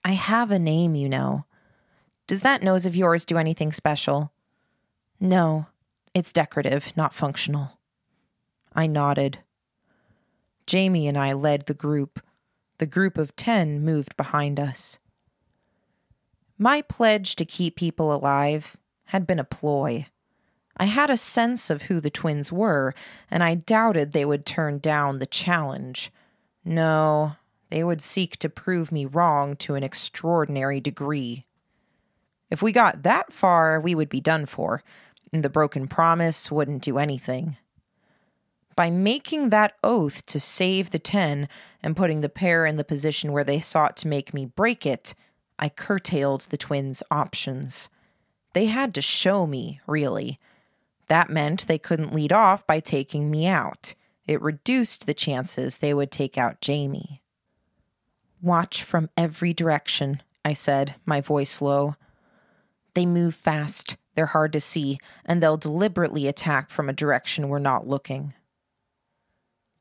I 0.05 0.13
have 0.13 0.51
a 0.51 0.59
name, 0.59 0.95
you 0.95 1.09
know. 1.09 1.47
Does 2.27 2.43
that 2.43 2.63
nose 2.63 2.87
of 2.87 2.95
yours 2.95 3.25
do 3.25 3.39
anything 3.39 3.73
special? 3.73 4.33
No, 5.19 5.67
it's 6.15 6.33
decorative, 6.33 6.97
not 6.97 7.15
functional. 7.15 7.79
I 8.75 8.87
nodded. 8.87 9.39
Jamie 10.67 11.09
and 11.09 11.17
I 11.17 11.33
led 11.33 11.67
the 11.67 11.75
group. 11.75 12.21
The 12.79 12.87
group 12.87 13.17
of 13.17 13.37
ten 13.37 13.83
moved 13.83 14.17
behind 14.17 14.61
us. 14.61 14.99
My 16.59 16.83
pledge 16.83 17.37
to 17.37 17.45
keep 17.45 17.77
people 17.77 18.15
alive 18.15 18.77
had 19.07 19.27
been 19.27 19.39
a 19.39 19.45
ploy. 19.45 20.07
I 20.77 20.87
had 20.87 21.09
a 21.09 21.17
sense 21.17 21.71
of 21.71 21.83
who 21.83 22.01
the 22.01 22.11
twins 22.11 22.53
were, 22.53 22.95
and 23.31 23.43
I 23.43 23.55
doubted 23.55 24.13
they 24.13 24.25
would 24.25 24.45
turn 24.45 24.79
down 24.79 25.19
the 25.19 25.27
challenge. 25.27 26.13
No, 26.65 27.37
they 27.71 27.83
would 27.83 28.03
seek 28.03 28.37
to 28.39 28.49
prove 28.49 28.93
me 28.93 29.07
wrong 29.07 29.57
to 29.57 29.75
an 29.75 29.83
extraordinary 29.83 30.81
degree. 30.81 31.47
If 32.51 32.63
we 32.63 32.73
got 32.73 33.03
that 33.05 33.33
far, 33.33 33.81
we 33.81 33.95
would 33.95 34.09
be 34.09 34.21
done 34.21 34.47
for, 34.47 34.83
and 35.33 35.43
the 35.43 35.49
broken 35.49 35.89
promise 35.89 36.51
wouldn't 36.51 36.83
do 36.83 36.99
anything. 36.99 37.57
By 38.77 38.91
making 38.91 39.49
that 39.51 39.75
oath 39.83 40.27
to 40.27 40.39
save 40.39 40.91
the 40.91 40.99
ten 40.99 41.49
and 41.87 41.97
putting 41.97 42.21
the 42.21 42.29
pair 42.29 42.67
in 42.67 42.75
the 42.75 42.83
position 42.83 43.31
where 43.31 43.45
they 43.45 43.61
sought 43.61 43.97
to 43.97 44.09
make 44.09 44.35
me 44.35 44.45
break 44.45 44.85
it, 44.85 45.15
I 45.57 45.69
curtailed 45.69 46.41
the 46.41 46.57
twins' 46.57 47.01
options. 47.13 47.89
They 48.55 48.67
had 48.67 48.93
to 48.95 49.01
show 49.01 49.47
me, 49.47 49.81
really. 49.87 50.41
That 51.07 51.31
meant 51.31 51.69
they 51.69 51.79
couldn't 51.79 52.13
lead 52.13 52.33
off 52.33 52.67
by 52.67 52.81
taking 52.81 53.31
me 53.31 53.47
out. 53.47 53.95
It 54.27 54.43
reduced 54.43 55.07
the 55.07 55.15
chances 55.15 55.77
they 55.77 55.95
would 55.95 56.11
take 56.11 56.37
out 56.37 56.61
Jamie. 56.61 57.23
Watch 58.43 58.83
from 58.83 59.09
every 59.17 59.55
direction, 59.55 60.25
I 60.45 60.55
said, 60.55 60.97
my 61.05 61.21
voice 61.21 61.63
low. 61.63 61.95
They 62.95 63.07
move 63.07 63.37
fast, 63.37 63.97
they're 64.17 64.27
hard 64.27 64.53
to 64.55 64.61
see, 64.61 64.99
and 65.25 65.41
they'll 65.41 65.57
deliberately 65.57 66.27
attack 66.27 66.69
from 66.69 66.89
a 66.89 66.93
direction 66.93 67.49
we're 67.49 67.61
not 67.61 67.87
looking. 67.87 68.35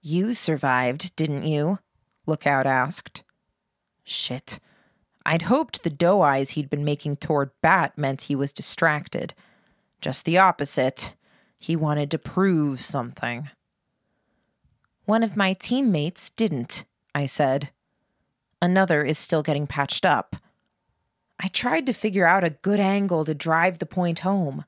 You 0.03 0.35
survived, 0.35 1.15
didn't 1.15 1.47
you? 1.47 1.79
Lookout 2.25 2.65
asked. 2.65 3.23
Shit. 4.03 4.59
I'd 5.25 5.43
hoped 5.43 5.83
the 5.83 5.89
doe 5.89 6.21
eyes 6.21 6.51
he'd 6.51 6.69
been 6.69 6.85
making 6.85 7.17
toward 7.17 7.51
Bat 7.61 7.97
meant 7.97 8.23
he 8.23 8.35
was 8.35 8.51
distracted. 8.51 9.33
Just 10.01 10.25
the 10.25 10.37
opposite. 10.37 11.15
He 11.57 11.75
wanted 11.75 12.11
to 12.11 12.19
prove 12.19 12.81
something. 12.81 13.49
One 15.05 15.23
of 15.23 15.37
my 15.37 15.53
teammates 15.53 16.29
didn't, 16.31 16.83
I 17.13 17.25
said. 17.25 17.71
Another 18.61 19.03
is 19.03 19.17
still 19.17 19.43
getting 19.43 19.67
patched 19.67 20.05
up. 20.05 20.35
I 21.39 21.47
tried 21.49 21.85
to 21.85 21.93
figure 21.93 22.25
out 22.25 22.43
a 22.43 22.51
good 22.51 22.79
angle 22.79 23.25
to 23.25 23.33
drive 23.33 23.79
the 23.79 23.85
point 23.85 24.19
home, 24.19 24.65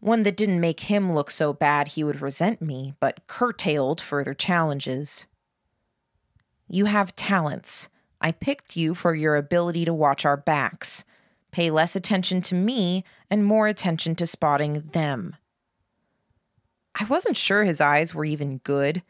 one 0.00 0.22
that 0.24 0.36
didn't 0.36 0.60
make 0.60 0.80
him 0.80 1.12
look 1.12 1.30
so 1.30 1.52
bad 1.52 1.88
he 1.88 2.04
would 2.04 2.20
resent 2.20 2.60
me, 2.60 2.94
but 3.00 3.26
curtailed 3.26 4.00
further 4.00 4.34
challenges. 4.34 5.26
You 6.68 6.84
have 6.84 7.16
talents. 7.16 7.88
I 8.20 8.32
picked 8.32 8.76
you 8.76 8.94
for 8.94 9.14
your 9.14 9.36
ability 9.36 9.84
to 9.84 9.94
watch 9.94 10.24
our 10.24 10.36
backs. 10.36 11.04
Pay 11.50 11.70
less 11.70 11.96
attention 11.96 12.40
to 12.42 12.54
me 12.54 13.04
and 13.30 13.44
more 13.44 13.68
attention 13.68 14.14
to 14.16 14.26
spotting 14.26 14.90
them. 14.92 15.36
I 16.94 17.04
wasn't 17.04 17.36
sure 17.36 17.64
his 17.64 17.80
eyes 17.80 18.14
were 18.14 18.24
even 18.24 18.58
good, 18.58 19.02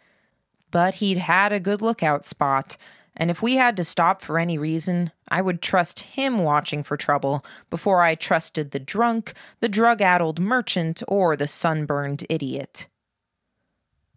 but 0.70 0.94
he'd 0.94 1.18
had 1.18 1.52
a 1.52 1.60
good 1.60 1.80
lookout 1.80 2.26
spot, 2.26 2.76
and 3.16 3.30
if 3.30 3.42
we 3.42 3.56
had 3.56 3.76
to 3.78 3.84
stop 3.84 4.22
for 4.22 4.38
any 4.38 4.56
reason, 4.58 5.10
I 5.28 5.42
would 5.42 5.60
trust 5.60 6.00
him 6.00 6.38
watching 6.38 6.84
for 6.84 6.96
trouble 6.96 7.44
before 7.70 8.02
I 8.02 8.14
trusted 8.14 8.70
the 8.70 8.78
drunk, 8.78 9.32
the 9.60 9.68
drug 9.68 10.00
addled 10.00 10.38
merchant, 10.38 11.02
or 11.08 11.34
the 11.34 11.48
sunburned 11.48 12.24
idiot. 12.28 12.86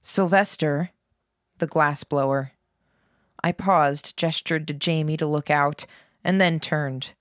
Sylvester, 0.02 0.92
the 1.58 1.68
glassblower. 1.68 2.52
I 3.44 3.52
paused, 3.52 4.16
gestured 4.18 4.68
to 4.68 4.74
Jamie 4.74 5.18
to 5.18 5.26
look 5.26 5.50
out, 5.50 5.86
and 6.24 6.40
then 6.40 6.60
turned. 6.60 7.14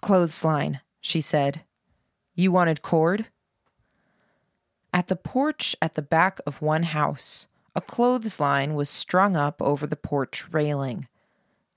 Clothesline, 0.00 0.80
she 1.00 1.20
said. 1.20 1.62
You 2.34 2.52
wanted 2.52 2.82
cord? 2.82 3.28
At 4.92 5.08
the 5.08 5.16
porch 5.16 5.74
at 5.82 5.94
the 5.94 6.02
back 6.02 6.40
of 6.46 6.62
one 6.62 6.84
house, 6.84 7.48
a 7.74 7.80
clothesline 7.80 8.74
was 8.74 8.88
strung 8.88 9.34
up 9.34 9.60
over 9.60 9.86
the 9.86 9.96
porch 9.96 10.46
railing. 10.52 11.08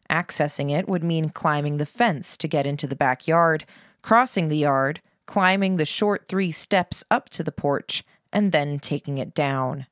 Accessing 0.09 0.69
it 0.69 0.87
would 0.87 1.03
mean 1.03 1.29
climbing 1.29 1.77
the 1.77 1.85
fence 1.85 2.37
to 2.37 2.47
get 2.47 2.67
into 2.67 2.85
the 2.85 2.95
backyard, 2.95 3.65
crossing 4.01 4.49
the 4.49 4.57
yard, 4.57 5.01
climbing 5.25 5.77
the 5.77 5.85
short 5.85 6.27
three 6.27 6.51
steps 6.51 7.03
up 7.09 7.29
to 7.29 7.43
the 7.43 7.51
porch, 7.51 8.03
and 8.31 8.51
then 8.51 8.79
taking 8.79 9.17
it 9.17 9.33
down. 9.33 9.87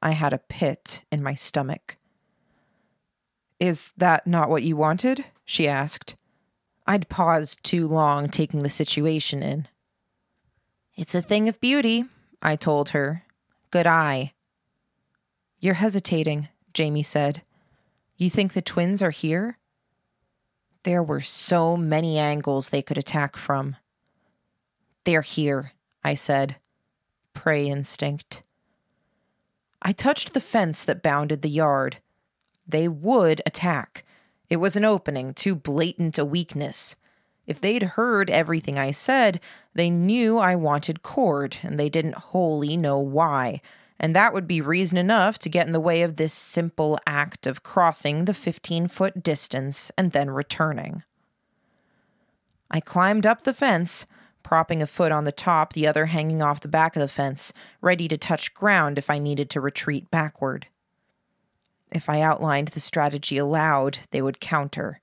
I 0.00 0.12
had 0.12 0.32
a 0.32 0.38
pit 0.38 1.02
in 1.10 1.22
my 1.22 1.34
stomach. 1.34 1.96
Is 3.58 3.92
that 3.96 4.26
not 4.26 4.50
what 4.50 4.62
you 4.62 4.76
wanted? 4.76 5.24
she 5.44 5.66
asked. 5.66 6.16
I'd 6.86 7.08
paused 7.08 7.62
too 7.64 7.86
long 7.86 8.28
taking 8.28 8.62
the 8.62 8.70
situation 8.70 9.42
in. 9.42 9.68
It's 10.96 11.14
a 11.14 11.22
thing 11.22 11.48
of 11.48 11.60
beauty, 11.60 12.04
I 12.40 12.56
told 12.56 12.90
her. 12.90 13.24
Good 13.70 13.86
eye. 13.86 14.32
You're 15.60 15.74
hesitating, 15.74 16.48
Jamie 16.72 17.02
said. 17.02 17.42
You 18.16 18.30
think 18.30 18.52
the 18.52 18.62
twins 18.62 19.02
are 19.02 19.10
here? 19.10 19.58
There 20.84 21.02
were 21.02 21.20
so 21.20 21.76
many 21.76 22.18
angles 22.18 22.68
they 22.68 22.82
could 22.82 22.98
attack 22.98 23.36
from. 23.36 23.76
They're 25.04 25.22
here, 25.22 25.72
I 26.02 26.14
said. 26.14 26.56
Prey 27.34 27.66
instinct. 27.66 28.42
I 29.82 29.92
touched 29.92 30.34
the 30.34 30.40
fence 30.40 30.84
that 30.84 31.02
bounded 31.02 31.42
the 31.42 31.48
yard. 31.48 31.98
They 32.66 32.88
would 32.88 33.40
attack. 33.46 34.04
It 34.50 34.56
was 34.56 34.76
an 34.76 34.84
opening, 34.84 35.34
too 35.34 35.54
blatant 35.54 36.18
a 36.18 36.24
weakness. 36.24 36.96
If 37.46 37.60
they'd 37.60 37.82
heard 37.82 38.30
everything 38.30 38.78
I 38.78 38.90
said, 38.90 39.40
they 39.74 39.90
knew 39.90 40.38
I 40.38 40.56
wanted 40.56 41.02
cord, 41.02 41.56
and 41.62 41.78
they 41.78 41.88
didn't 41.88 42.16
wholly 42.16 42.76
know 42.76 42.98
why 42.98 43.62
and 44.00 44.14
that 44.14 44.32
would 44.32 44.46
be 44.46 44.60
reason 44.60 44.96
enough 44.96 45.38
to 45.40 45.48
get 45.48 45.66
in 45.66 45.72
the 45.72 45.80
way 45.80 46.02
of 46.02 46.16
this 46.16 46.32
simple 46.32 46.98
act 47.06 47.46
of 47.46 47.62
crossing 47.62 48.24
the 48.24 48.34
15 48.34 48.88
foot 48.88 49.22
distance 49.22 49.90
and 49.98 50.12
then 50.12 50.30
returning. 50.30 51.02
I 52.70 52.80
climbed 52.80 53.26
up 53.26 53.42
the 53.42 53.54
fence, 53.54 54.06
propping 54.42 54.82
a 54.82 54.86
foot 54.86 55.12
on 55.12 55.24
the 55.24 55.32
top, 55.32 55.72
the 55.72 55.86
other 55.86 56.06
hanging 56.06 56.42
off 56.42 56.60
the 56.60 56.68
back 56.68 56.96
of 56.96 57.00
the 57.00 57.08
fence, 57.08 57.52
ready 57.80 58.08
to 58.08 58.16
touch 58.16 58.54
ground 58.54 58.98
if 58.98 59.10
I 59.10 59.18
needed 59.18 59.50
to 59.50 59.60
retreat 59.60 60.10
backward. 60.10 60.66
If 61.90 62.08
I 62.08 62.20
outlined 62.20 62.68
the 62.68 62.80
strategy 62.80 63.38
aloud, 63.38 63.98
they 64.10 64.20
would 64.20 64.40
counter. 64.40 65.00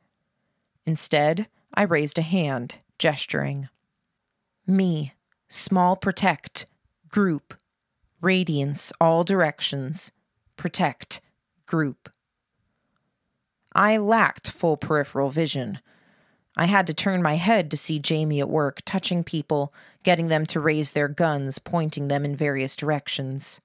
Instead, 0.86 1.48
I 1.74 1.82
raised 1.84 2.18
a 2.18 2.24
hand, 2.24 2.78
gesturing. 3.00 3.70
Me, 4.68 5.14
small 5.48 5.96
protect, 5.96 6.66
group, 7.10 7.56
radiance 8.22 8.92
all 9.00 9.24
directions, 9.24 10.12
protect, 10.58 11.22
group. 11.66 12.10
I 13.74 13.98
lacked 13.98 14.52
full 14.52 14.78
peripheral 14.78 15.30
vision. 15.30 15.80
I 16.58 16.66
had 16.66 16.88
to 16.88 16.94
turn 16.94 17.22
my 17.22 17.36
head 17.36 17.70
to 17.72 17.78
see 17.78 18.00
Jamie 18.00 18.40
at 18.40 18.50
work, 18.50 18.82
touching 18.86 19.24
people, 19.24 19.74
getting 20.04 20.28
them 20.28 20.46
to 20.48 20.60
raise 20.60 20.94
their 20.94 21.08
guns, 21.08 21.60
pointing 21.60 22.08
them 22.08 22.24
in 22.24 22.36
various 22.36 22.76
directions. 22.76 23.60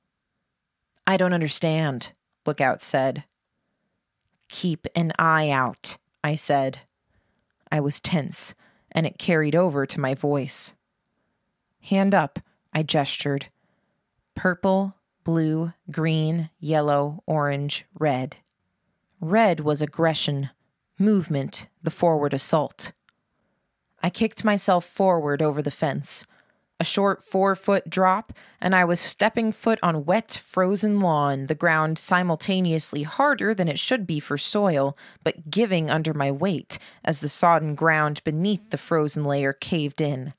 I 1.06 1.16
don't 1.16 1.32
understand, 1.32 2.12
Lookout 2.44 2.82
said. 2.82 3.24
Keep 4.48 4.88
an 4.96 5.12
eye 5.18 5.50
out, 5.50 5.98
I 6.24 6.34
said. 6.34 6.80
I 7.70 7.80
was 7.80 8.00
tense, 8.00 8.54
and 8.90 9.06
it 9.06 9.18
carried 9.18 9.54
over 9.54 9.86
to 9.86 10.00
my 10.00 10.14
voice. 10.14 10.74
Hand 11.82 12.14
up, 12.14 12.40
I 12.72 12.82
gestured 12.82 13.46
purple, 14.34 14.94
blue, 15.22 15.72
green, 15.90 16.48
yellow, 16.58 17.22
orange, 17.26 17.84
red. 17.98 18.36
Red 19.20 19.60
was 19.60 19.82
aggression, 19.82 20.48
movement, 21.00 21.68
the 21.82 21.90
forward 21.90 22.34
assault. 22.34 22.92
I 24.02 24.10
kicked 24.10 24.44
myself 24.44 24.84
forward 24.84 25.42
over 25.42 25.62
the 25.62 25.70
fence. 25.70 26.26
A 26.78 26.84
short 26.84 27.22
four 27.22 27.54
foot 27.54 27.90
drop, 27.90 28.32
and 28.58 28.74
I 28.74 28.86
was 28.86 29.00
stepping 29.00 29.52
foot 29.52 29.78
on 29.82 30.06
wet, 30.06 30.40
frozen 30.42 31.00
lawn, 31.00 31.46
the 31.46 31.54
ground 31.54 31.98
simultaneously 31.98 33.02
harder 33.02 33.52
than 33.52 33.68
it 33.68 33.78
should 33.78 34.06
be 34.06 34.18
for 34.18 34.38
soil, 34.38 34.96
but 35.22 35.50
giving 35.50 35.90
under 35.90 36.14
my 36.14 36.30
weight 36.30 36.78
as 37.04 37.20
the 37.20 37.28
sodden 37.28 37.74
ground 37.74 38.22
beneath 38.24 38.70
the 38.70 38.78
frozen 38.78 39.24
layer 39.24 39.52
caved 39.52 40.00
in. 40.00 40.32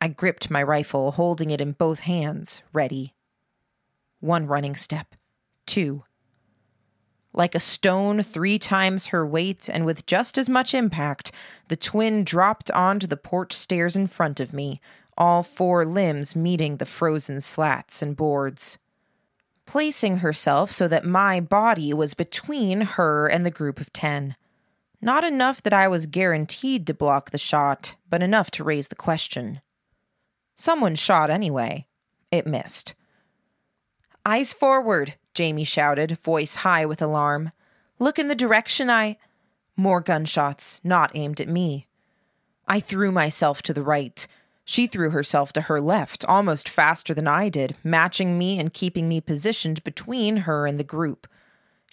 I 0.00 0.08
gripped 0.08 0.50
my 0.50 0.62
rifle, 0.62 1.12
holding 1.12 1.50
it 1.50 1.60
in 1.60 1.72
both 1.72 2.00
hands, 2.00 2.62
ready. 2.72 3.14
One 4.20 4.46
running 4.46 4.74
step, 4.74 5.14
two. 5.66 6.04
Like 7.32 7.54
a 7.54 7.60
stone 7.60 8.22
three 8.22 8.58
times 8.58 9.06
her 9.06 9.26
weight 9.26 9.68
and 9.68 9.84
with 9.84 10.06
just 10.06 10.38
as 10.38 10.48
much 10.48 10.74
impact, 10.74 11.30
the 11.68 11.76
twin 11.76 12.24
dropped 12.24 12.70
onto 12.70 13.06
the 13.06 13.16
porch 13.16 13.52
stairs 13.52 13.96
in 13.96 14.06
front 14.06 14.40
of 14.40 14.52
me, 14.52 14.80
all 15.16 15.42
four 15.42 15.84
limbs 15.84 16.34
meeting 16.34 16.76
the 16.76 16.86
frozen 16.86 17.40
slats 17.40 18.00
and 18.02 18.16
boards. 18.16 18.78
Placing 19.66 20.18
herself 20.18 20.72
so 20.72 20.88
that 20.88 21.04
my 21.04 21.40
body 21.40 21.92
was 21.92 22.14
between 22.14 22.80
her 22.80 23.26
and 23.26 23.44
the 23.44 23.50
group 23.50 23.80
of 23.80 23.92
ten. 23.92 24.34
Not 25.00 25.22
enough 25.22 25.62
that 25.62 25.74
I 25.74 25.86
was 25.86 26.06
guaranteed 26.06 26.86
to 26.86 26.94
block 26.94 27.30
the 27.30 27.38
shot, 27.38 27.94
but 28.08 28.22
enough 28.22 28.50
to 28.52 28.64
raise 28.64 28.88
the 28.88 28.96
question. 28.96 29.60
Someone 30.56 30.96
shot 30.96 31.30
anyway. 31.30 31.86
It 32.32 32.46
missed. 32.46 32.94
Eyes 34.26 34.52
forward, 34.52 35.14
Jamie 35.38 35.62
shouted, 35.62 36.18
voice 36.18 36.56
high 36.66 36.84
with 36.84 37.00
alarm. 37.00 37.52
Look 38.00 38.18
in 38.18 38.26
the 38.26 38.34
direction 38.34 38.90
I. 38.90 39.18
More 39.76 40.00
gunshots, 40.00 40.80
not 40.82 41.12
aimed 41.14 41.40
at 41.40 41.46
me. 41.46 41.86
I 42.66 42.80
threw 42.80 43.12
myself 43.12 43.62
to 43.62 43.72
the 43.72 43.84
right. 43.84 44.26
She 44.64 44.88
threw 44.88 45.10
herself 45.10 45.52
to 45.52 45.60
her 45.60 45.80
left, 45.80 46.24
almost 46.24 46.68
faster 46.68 47.14
than 47.14 47.28
I 47.28 47.50
did, 47.50 47.76
matching 47.84 48.36
me 48.36 48.58
and 48.58 48.74
keeping 48.74 49.08
me 49.08 49.20
positioned 49.20 49.84
between 49.84 50.38
her 50.38 50.66
and 50.66 50.76
the 50.76 50.82
group. 50.82 51.28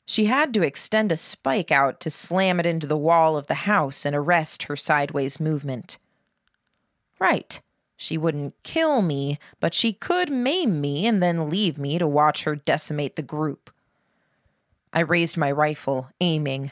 She 0.08 0.25
had 0.25 0.51
to 0.55 0.63
extend 0.63 1.12
a 1.12 1.15
spike 1.15 1.71
out 1.71 1.99
to 1.99 2.10
slam 2.10 2.60
it 2.60 2.65
into 2.65 2.88
the 2.88 2.97
wall 2.97 3.38
of 3.38 3.45
the 3.45 3.65
house 3.69 4.08
and 4.08 4.15
arrest 4.15 4.63
her 4.63 4.75
sideways 4.75 5.39
movement. 5.39 5.99
Right. 7.19 7.62
She 7.97 8.17
wouldn't 8.17 8.55
kill 8.63 9.01
me, 9.01 9.39
but 9.60 9.73
she 9.73 9.93
could 9.93 10.29
maim 10.29 10.81
me 10.81 11.08
and 11.08 11.23
then 11.23 11.49
leave 11.49 11.77
me 11.77 11.97
to 11.97 12.08
watch 12.08 12.43
her 12.43 12.55
decimate 12.55 13.15
the 13.15 13.21
group. 13.21 13.69
I 14.91 14.99
raised 15.01 15.38
my 15.38 15.51
rifle, 15.51 16.10
aiming. 16.21 16.71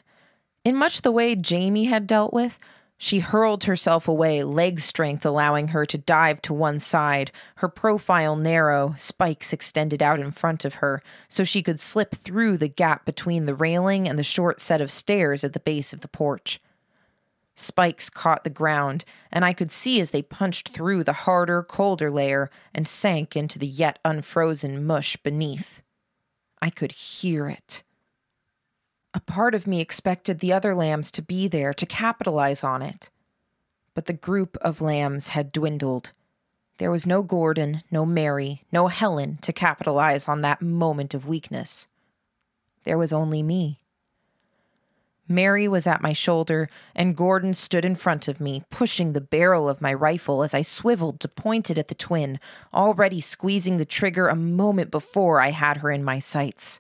In 0.63 0.75
much 0.75 1.01
the 1.01 1.11
way 1.11 1.35
Jamie 1.35 1.85
had 1.85 2.07
dealt 2.07 2.33
with, 2.33 2.57
she 2.97 3.19
hurled 3.19 3.65
herself 3.65 4.07
away, 4.07 4.43
leg 4.43 4.79
strength 4.79 5.25
allowing 5.25 5.69
her 5.69 5.85
to 5.85 5.97
dive 5.97 6.41
to 6.43 6.53
one 6.53 6.79
side, 6.79 7.31
her 7.55 7.67
profile 7.67 8.37
narrow, 8.37 8.93
spikes 8.95 9.51
extended 9.51 10.01
out 10.01 10.21
in 10.21 10.31
front 10.31 10.63
of 10.63 10.75
her, 10.75 11.01
so 11.27 11.43
she 11.43 11.61
could 11.61 11.81
slip 11.81 12.15
through 12.15 12.55
the 12.57 12.69
gap 12.69 13.03
between 13.03 13.45
the 13.45 13.55
railing 13.55 14.07
and 14.07 14.17
the 14.17 14.23
short 14.23 14.61
set 14.61 14.79
of 14.79 14.89
stairs 14.89 15.43
at 15.43 15.51
the 15.51 15.59
base 15.59 15.91
of 15.91 15.99
the 15.99 16.07
porch. 16.07 16.61
Spikes 17.55 18.09
caught 18.09 18.43
the 18.43 18.49
ground, 18.49 19.05
and 19.31 19.45
I 19.45 19.53
could 19.53 19.71
see 19.71 20.01
as 20.01 20.11
they 20.11 20.21
punched 20.21 20.69
through 20.69 21.03
the 21.03 21.13
harder, 21.13 21.61
colder 21.63 22.09
layer 22.09 22.49
and 22.73 22.87
sank 22.87 23.35
into 23.35 23.59
the 23.59 23.67
yet 23.67 23.99
unfrozen 24.03 24.85
mush 24.85 25.17
beneath. 25.17 25.81
I 26.61 26.69
could 26.69 26.93
hear 26.93 27.47
it. 27.47 27.83
A 29.13 29.19
part 29.19 29.53
of 29.53 29.67
me 29.67 29.79
expected 29.79 30.39
the 30.39 30.53
other 30.53 30.73
lambs 30.73 31.11
to 31.11 31.21
be 31.21 31.47
there 31.47 31.73
to 31.73 31.85
capitalize 31.85 32.63
on 32.63 32.81
it. 32.81 33.11
But 33.93 34.05
the 34.05 34.13
group 34.13 34.57
of 34.61 34.81
lambs 34.81 35.29
had 35.29 35.51
dwindled. 35.51 36.11
There 36.79 36.89
was 36.89 37.05
no 37.05 37.21
Gordon, 37.21 37.83
no 37.91 38.05
Mary, 38.05 38.63
no 38.71 38.87
Helen 38.87 39.37
to 39.37 39.53
capitalize 39.53 40.27
on 40.27 40.41
that 40.41 40.63
moment 40.63 41.13
of 41.13 41.27
weakness. 41.27 41.87
There 42.83 42.97
was 42.97 43.13
only 43.13 43.43
me. 43.43 43.82
Mary 45.27 45.67
was 45.67 45.87
at 45.87 46.01
my 46.01 46.11
shoulder, 46.11 46.69
and 46.93 47.15
Gordon 47.15 47.53
stood 47.53 47.85
in 47.85 47.95
front 47.95 48.27
of 48.27 48.41
me, 48.41 48.63
pushing 48.69 49.13
the 49.13 49.21
barrel 49.21 49.69
of 49.69 49.81
my 49.81 49.93
rifle 49.93 50.43
as 50.43 50.53
I 50.53 50.61
swiveled 50.61 51.19
to 51.21 51.27
point 51.27 51.69
it 51.71 51.77
at 51.77 51.87
the 51.87 51.95
twin, 51.95 52.39
already 52.73 53.21
squeezing 53.21 53.77
the 53.77 53.85
trigger 53.85 54.27
a 54.27 54.35
moment 54.35 54.91
before 54.91 55.39
I 55.39 55.51
had 55.51 55.77
her 55.77 55.91
in 55.91 56.03
my 56.03 56.19
sights. 56.19 56.79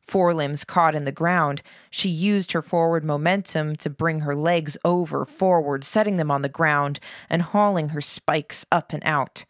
Forelimbs 0.00 0.64
caught 0.64 0.94
in 0.94 1.04
the 1.04 1.12
ground, 1.12 1.62
she 1.90 2.08
used 2.08 2.52
her 2.52 2.60
forward 2.60 3.04
momentum 3.04 3.74
to 3.76 3.88
bring 3.88 4.20
her 4.20 4.36
legs 4.36 4.76
over 4.84 5.24
forward, 5.24 5.82
setting 5.82 6.18
them 6.18 6.30
on 6.30 6.42
the 6.42 6.48
ground 6.48 7.00
and 7.30 7.40
hauling 7.40 7.90
her 7.90 8.00
spikes 8.00 8.66
up 8.70 8.92
and 8.92 9.02
out. 9.04 9.46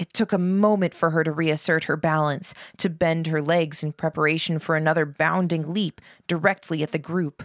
It 0.00 0.14
took 0.14 0.32
a 0.32 0.38
moment 0.38 0.94
for 0.94 1.10
her 1.10 1.22
to 1.22 1.30
reassert 1.30 1.84
her 1.84 1.96
balance, 1.98 2.54
to 2.78 2.88
bend 2.88 3.26
her 3.26 3.42
legs 3.42 3.82
in 3.82 3.92
preparation 3.92 4.58
for 4.58 4.74
another 4.74 5.04
bounding 5.04 5.74
leap 5.74 6.00
directly 6.26 6.82
at 6.82 6.92
the 6.92 6.98
group. 6.98 7.44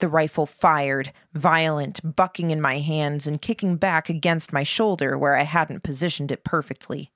The 0.00 0.08
rifle 0.08 0.44
fired, 0.44 1.14
violent, 1.32 2.14
bucking 2.14 2.50
in 2.50 2.60
my 2.60 2.80
hands 2.80 3.26
and 3.26 3.40
kicking 3.40 3.76
back 3.76 4.10
against 4.10 4.52
my 4.52 4.62
shoulder 4.64 5.16
where 5.16 5.34
I 5.34 5.44
hadn't 5.44 5.82
positioned 5.82 6.30
it 6.30 6.44
perfectly. 6.44 7.10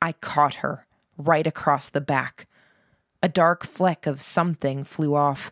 I 0.00 0.12
caught 0.12 0.56
her, 0.56 0.86
right 1.18 1.48
across 1.48 1.88
the 1.88 2.00
back. 2.00 2.46
A 3.24 3.28
dark 3.28 3.66
fleck 3.66 4.06
of 4.06 4.22
something 4.22 4.84
flew 4.84 5.16
off. 5.16 5.50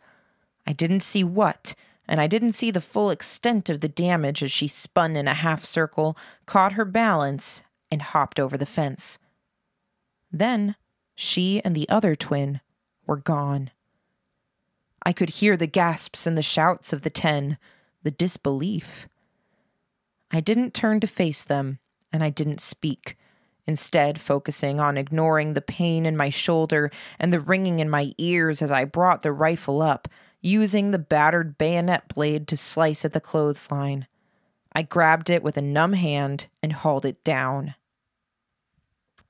I 0.64 0.72
didn't 0.72 1.00
see 1.00 1.24
what, 1.24 1.74
and 2.08 2.20
I 2.20 2.26
didn't 2.26 2.52
see 2.52 2.70
the 2.70 2.80
full 2.80 3.10
extent 3.10 3.68
of 3.68 3.80
the 3.80 3.88
damage 3.88 4.42
as 4.42 4.50
she 4.50 4.66
spun 4.66 5.14
in 5.14 5.28
a 5.28 5.34
half 5.34 5.64
circle, 5.64 6.16
caught 6.46 6.72
her 6.72 6.86
balance, 6.86 7.62
and 7.90 8.00
hopped 8.00 8.40
over 8.40 8.56
the 8.56 8.66
fence. 8.66 9.18
Then 10.32 10.74
she 11.14 11.62
and 11.64 11.76
the 11.76 11.88
other 11.88 12.16
twin 12.16 12.60
were 13.06 13.16
gone. 13.16 13.70
I 15.04 15.12
could 15.12 15.30
hear 15.30 15.56
the 15.56 15.66
gasps 15.66 16.26
and 16.26 16.36
the 16.36 16.42
shouts 16.42 16.92
of 16.92 17.02
the 17.02 17.10
ten, 17.10 17.58
the 18.02 18.10
disbelief. 18.10 19.06
I 20.30 20.40
didn't 20.40 20.74
turn 20.74 21.00
to 21.00 21.06
face 21.06 21.44
them, 21.44 21.78
and 22.12 22.22
I 22.24 22.30
didn't 22.30 22.60
speak, 22.60 23.16
instead, 23.66 24.20
focusing 24.20 24.80
on 24.80 24.98
ignoring 24.98 25.54
the 25.54 25.60
pain 25.60 26.04
in 26.06 26.16
my 26.16 26.30
shoulder 26.30 26.90
and 27.18 27.32
the 27.32 27.40
ringing 27.40 27.80
in 27.80 27.90
my 27.90 28.12
ears 28.18 28.60
as 28.62 28.70
I 28.70 28.84
brought 28.84 29.22
the 29.22 29.32
rifle 29.32 29.82
up 29.82 30.08
using 30.40 30.90
the 30.90 30.98
battered 30.98 31.58
bayonet 31.58 32.08
blade 32.08 32.46
to 32.48 32.56
slice 32.56 33.04
at 33.04 33.12
the 33.12 33.20
clothesline. 33.20 34.06
I 34.72 34.82
grabbed 34.82 35.30
it 35.30 35.42
with 35.42 35.56
a 35.56 35.62
numb 35.62 35.94
hand 35.94 36.48
and 36.62 36.72
hauled 36.72 37.04
it 37.04 37.24
down. 37.24 37.74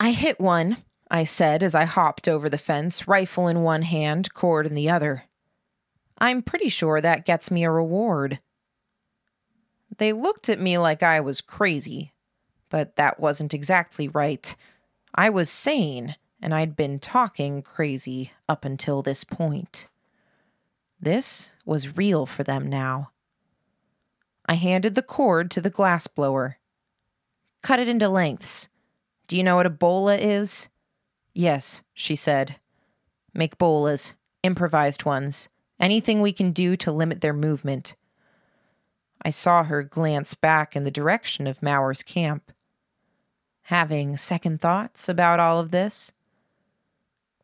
I 0.01 0.13
hit 0.13 0.39
one, 0.39 0.79
I 1.11 1.25
said 1.25 1.63
as 1.63 1.75
I 1.75 1.85
hopped 1.85 2.29
over 2.29 2.49
the 2.49 2.59
fence, 2.59 3.09
rifle 3.09 3.49
in 3.49 3.63
one 3.63 3.83
hand, 3.83 4.35
cord 4.35 4.67
in 4.67 4.75
the 4.75 4.91
other. 4.91 5.25
I'm 6.19 6.43
pretty 6.43 6.69
sure 6.69 7.01
that 7.01 7.25
gets 7.25 7.51
me 7.51 7.65
a 7.65 7.71
reward. 7.71 8.41
They 9.97 10.13
looked 10.13 10.49
at 10.49 10.61
me 10.61 10.79
like 10.79 11.03
I 11.03 11.21
was 11.21 11.41
crazy, 11.41 12.13
but 12.69 12.97
that 12.97 13.19
wasn't 13.19 13.55
exactly 13.55 14.09
right. 14.09 14.55
I 15.15 15.31
was 15.31 15.49
sane, 15.49 16.17
and 16.43 16.55
I'd 16.55 16.77
been 16.77 16.99
talking 16.99 17.63
crazy 17.63 18.33
up 18.49 18.65
until 18.65 19.03
this 19.03 19.25
point. 19.25 19.89
This 21.01 21.53
was 21.65 21.97
real 21.97 22.27
for 22.27 22.43
them 22.43 22.69
now. 22.69 23.11
I 24.49 24.55
handed 24.55 24.95
the 24.95 25.03
cord 25.03 25.51
to 25.53 25.61
the 25.61 25.71
glass 25.71 26.07
blower. 26.07 26.59
Cut 27.63 27.79
it 27.79 27.89
into 27.89 28.09
lengths. 28.09 28.69
Do 29.27 29.37
you 29.37 29.45
know 29.45 29.57
what 29.57 29.67
a 29.67 29.71
bola 29.71 30.17
is? 30.17 30.69
Yes, 31.35 31.83
she 31.93 32.17
said. 32.17 32.57
Make 33.35 33.59
bolas, 33.59 34.15
improvised 34.43 35.05
ones. 35.05 35.49
Anything 35.79 36.21
we 36.21 36.33
can 36.33 36.51
do 36.51 36.75
to 36.77 36.91
limit 36.91 37.21
their 37.21 37.35
movement. 37.35 37.95
I 39.23 39.31
saw 39.31 39.65
her 39.65 39.83
glance 39.83 40.35
back 40.35 40.75
in 40.75 40.85
the 40.85 40.91
direction 40.91 41.47
of 41.47 41.63
Mauer's 41.63 42.03
camp. 42.03 42.51
Having 43.63 44.17
second 44.17 44.61
thoughts 44.61 45.09
about 45.09 45.39
all 45.39 45.61
of 45.61 45.71
this? 45.71 46.13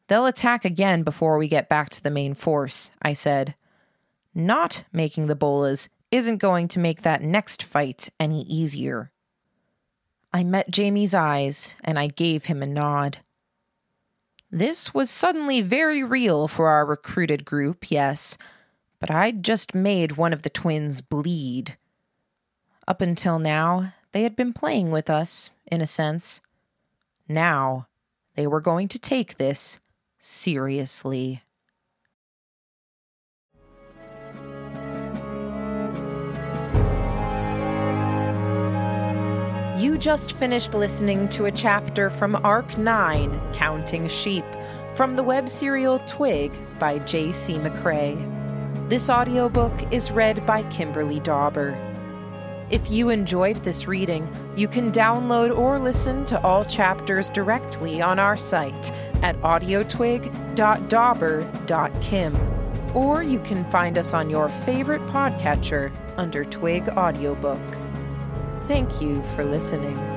They'll 0.08 0.26
attack 0.26 0.64
again 0.64 1.02
before 1.02 1.38
we 1.38 1.48
get 1.48 1.68
back 1.68 1.90
to 1.90 2.02
the 2.02 2.10
main 2.10 2.34
force, 2.34 2.90
I 3.00 3.14
said. 3.14 3.54
Not 4.34 4.84
making 4.92 5.26
the 5.26 5.36
bolas 5.36 5.88
isn't 6.10 6.38
going 6.38 6.68
to 6.68 6.78
make 6.78 7.02
that 7.02 7.22
next 7.22 7.62
fight 7.62 8.10
any 8.20 8.42
easier. 8.42 9.10
I 10.32 10.44
met 10.44 10.70
Jamie's 10.70 11.14
eyes 11.14 11.76
and 11.82 11.98
I 11.98 12.08
gave 12.08 12.46
him 12.46 12.62
a 12.62 12.66
nod. 12.66 13.18
This 14.50 14.92
was 14.92 15.10
suddenly 15.10 15.60
very 15.60 16.04
real 16.04 16.48
for 16.48 16.68
our 16.68 16.84
recruited 16.84 17.44
group, 17.44 17.90
yes, 17.90 18.36
but 19.00 19.10
I'd 19.10 19.42
just 19.42 19.74
made 19.74 20.12
one 20.12 20.32
of 20.32 20.42
the 20.42 20.50
twins 20.50 21.00
bleed. 21.00 21.76
Up 22.86 23.00
until 23.00 23.38
now, 23.38 23.94
they 24.12 24.22
had 24.22 24.36
been 24.36 24.52
playing 24.52 24.90
with 24.90 25.10
us, 25.10 25.50
in 25.66 25.80
a 25.80 25.86
sense. 25.86 26.40
Now, 27.28 27.88
they 28.34 28.46
were 28.46 28.60
going 28.60 28.88
to 28.88 28.98
take 28.98 29.38
this 29.38 29.80
seriously. 30.24 31.42
You 39.76 39.98
just 39.98 40.38
finished 40.38 40.72
listening 40.72 41.28
to 41.30 41.44
a 41.44 41.52
chapter 41.52 42.08
from 42.08 42.36
Arc 42.36 42.78
9, 42.78 43.52
Counting 43.52 44.08
Sheep, 44.08 44.46
from 44.94 45.14
the 45.14 45.22
web 45.22 45.46
serial 45.46 45.98
Twig 46.06 46.52
by 46.78 47.00
J.C. 47.00 47.56
McCrae. 47.56 48.88
This 48.88 49.10
audiobook 49.10 49.92
is 49.92 50.10
read 50.10 50.46
by 50.46 50.62
Kimberly 50.64 51.20
Dauber. 51.20 51.78
If 52.70 52.90
you 52.90 53.10
enjoyed 53.10 53.58
this 53.58 53.86
reading, 53.86 54.26
you 54.56 54.68
can 54.68 54.90
download 54.90 55.54
or 55.54 55.78
listen 55.78 56.24
to 56.26 56.40
all 56.42 56.64
chapters 56.64 57.28
directly 57.28 58.00
on 58.00 58.18
our 58.18 58.38
site 58.38 58.90
at 59.24 59.40
audiotwig.dauber.kim, 59.40 62.36
or 62.94 63.22
you 63.22 63.40
can 63.40 63.64
find 63.70 63.96
us 63.96 64.12
on 64.12 64.28
your 64.28 64.50
favorite 64.50 65.00
podcatcher 65.06 65.90
under 66.18 66.44
Twig 66.44 66.90
Audiobook. 66.90 67.62
Thank 68.68 69.00
you 69.00 69.22
for 69.34 69.42
listening. 69.42 70.13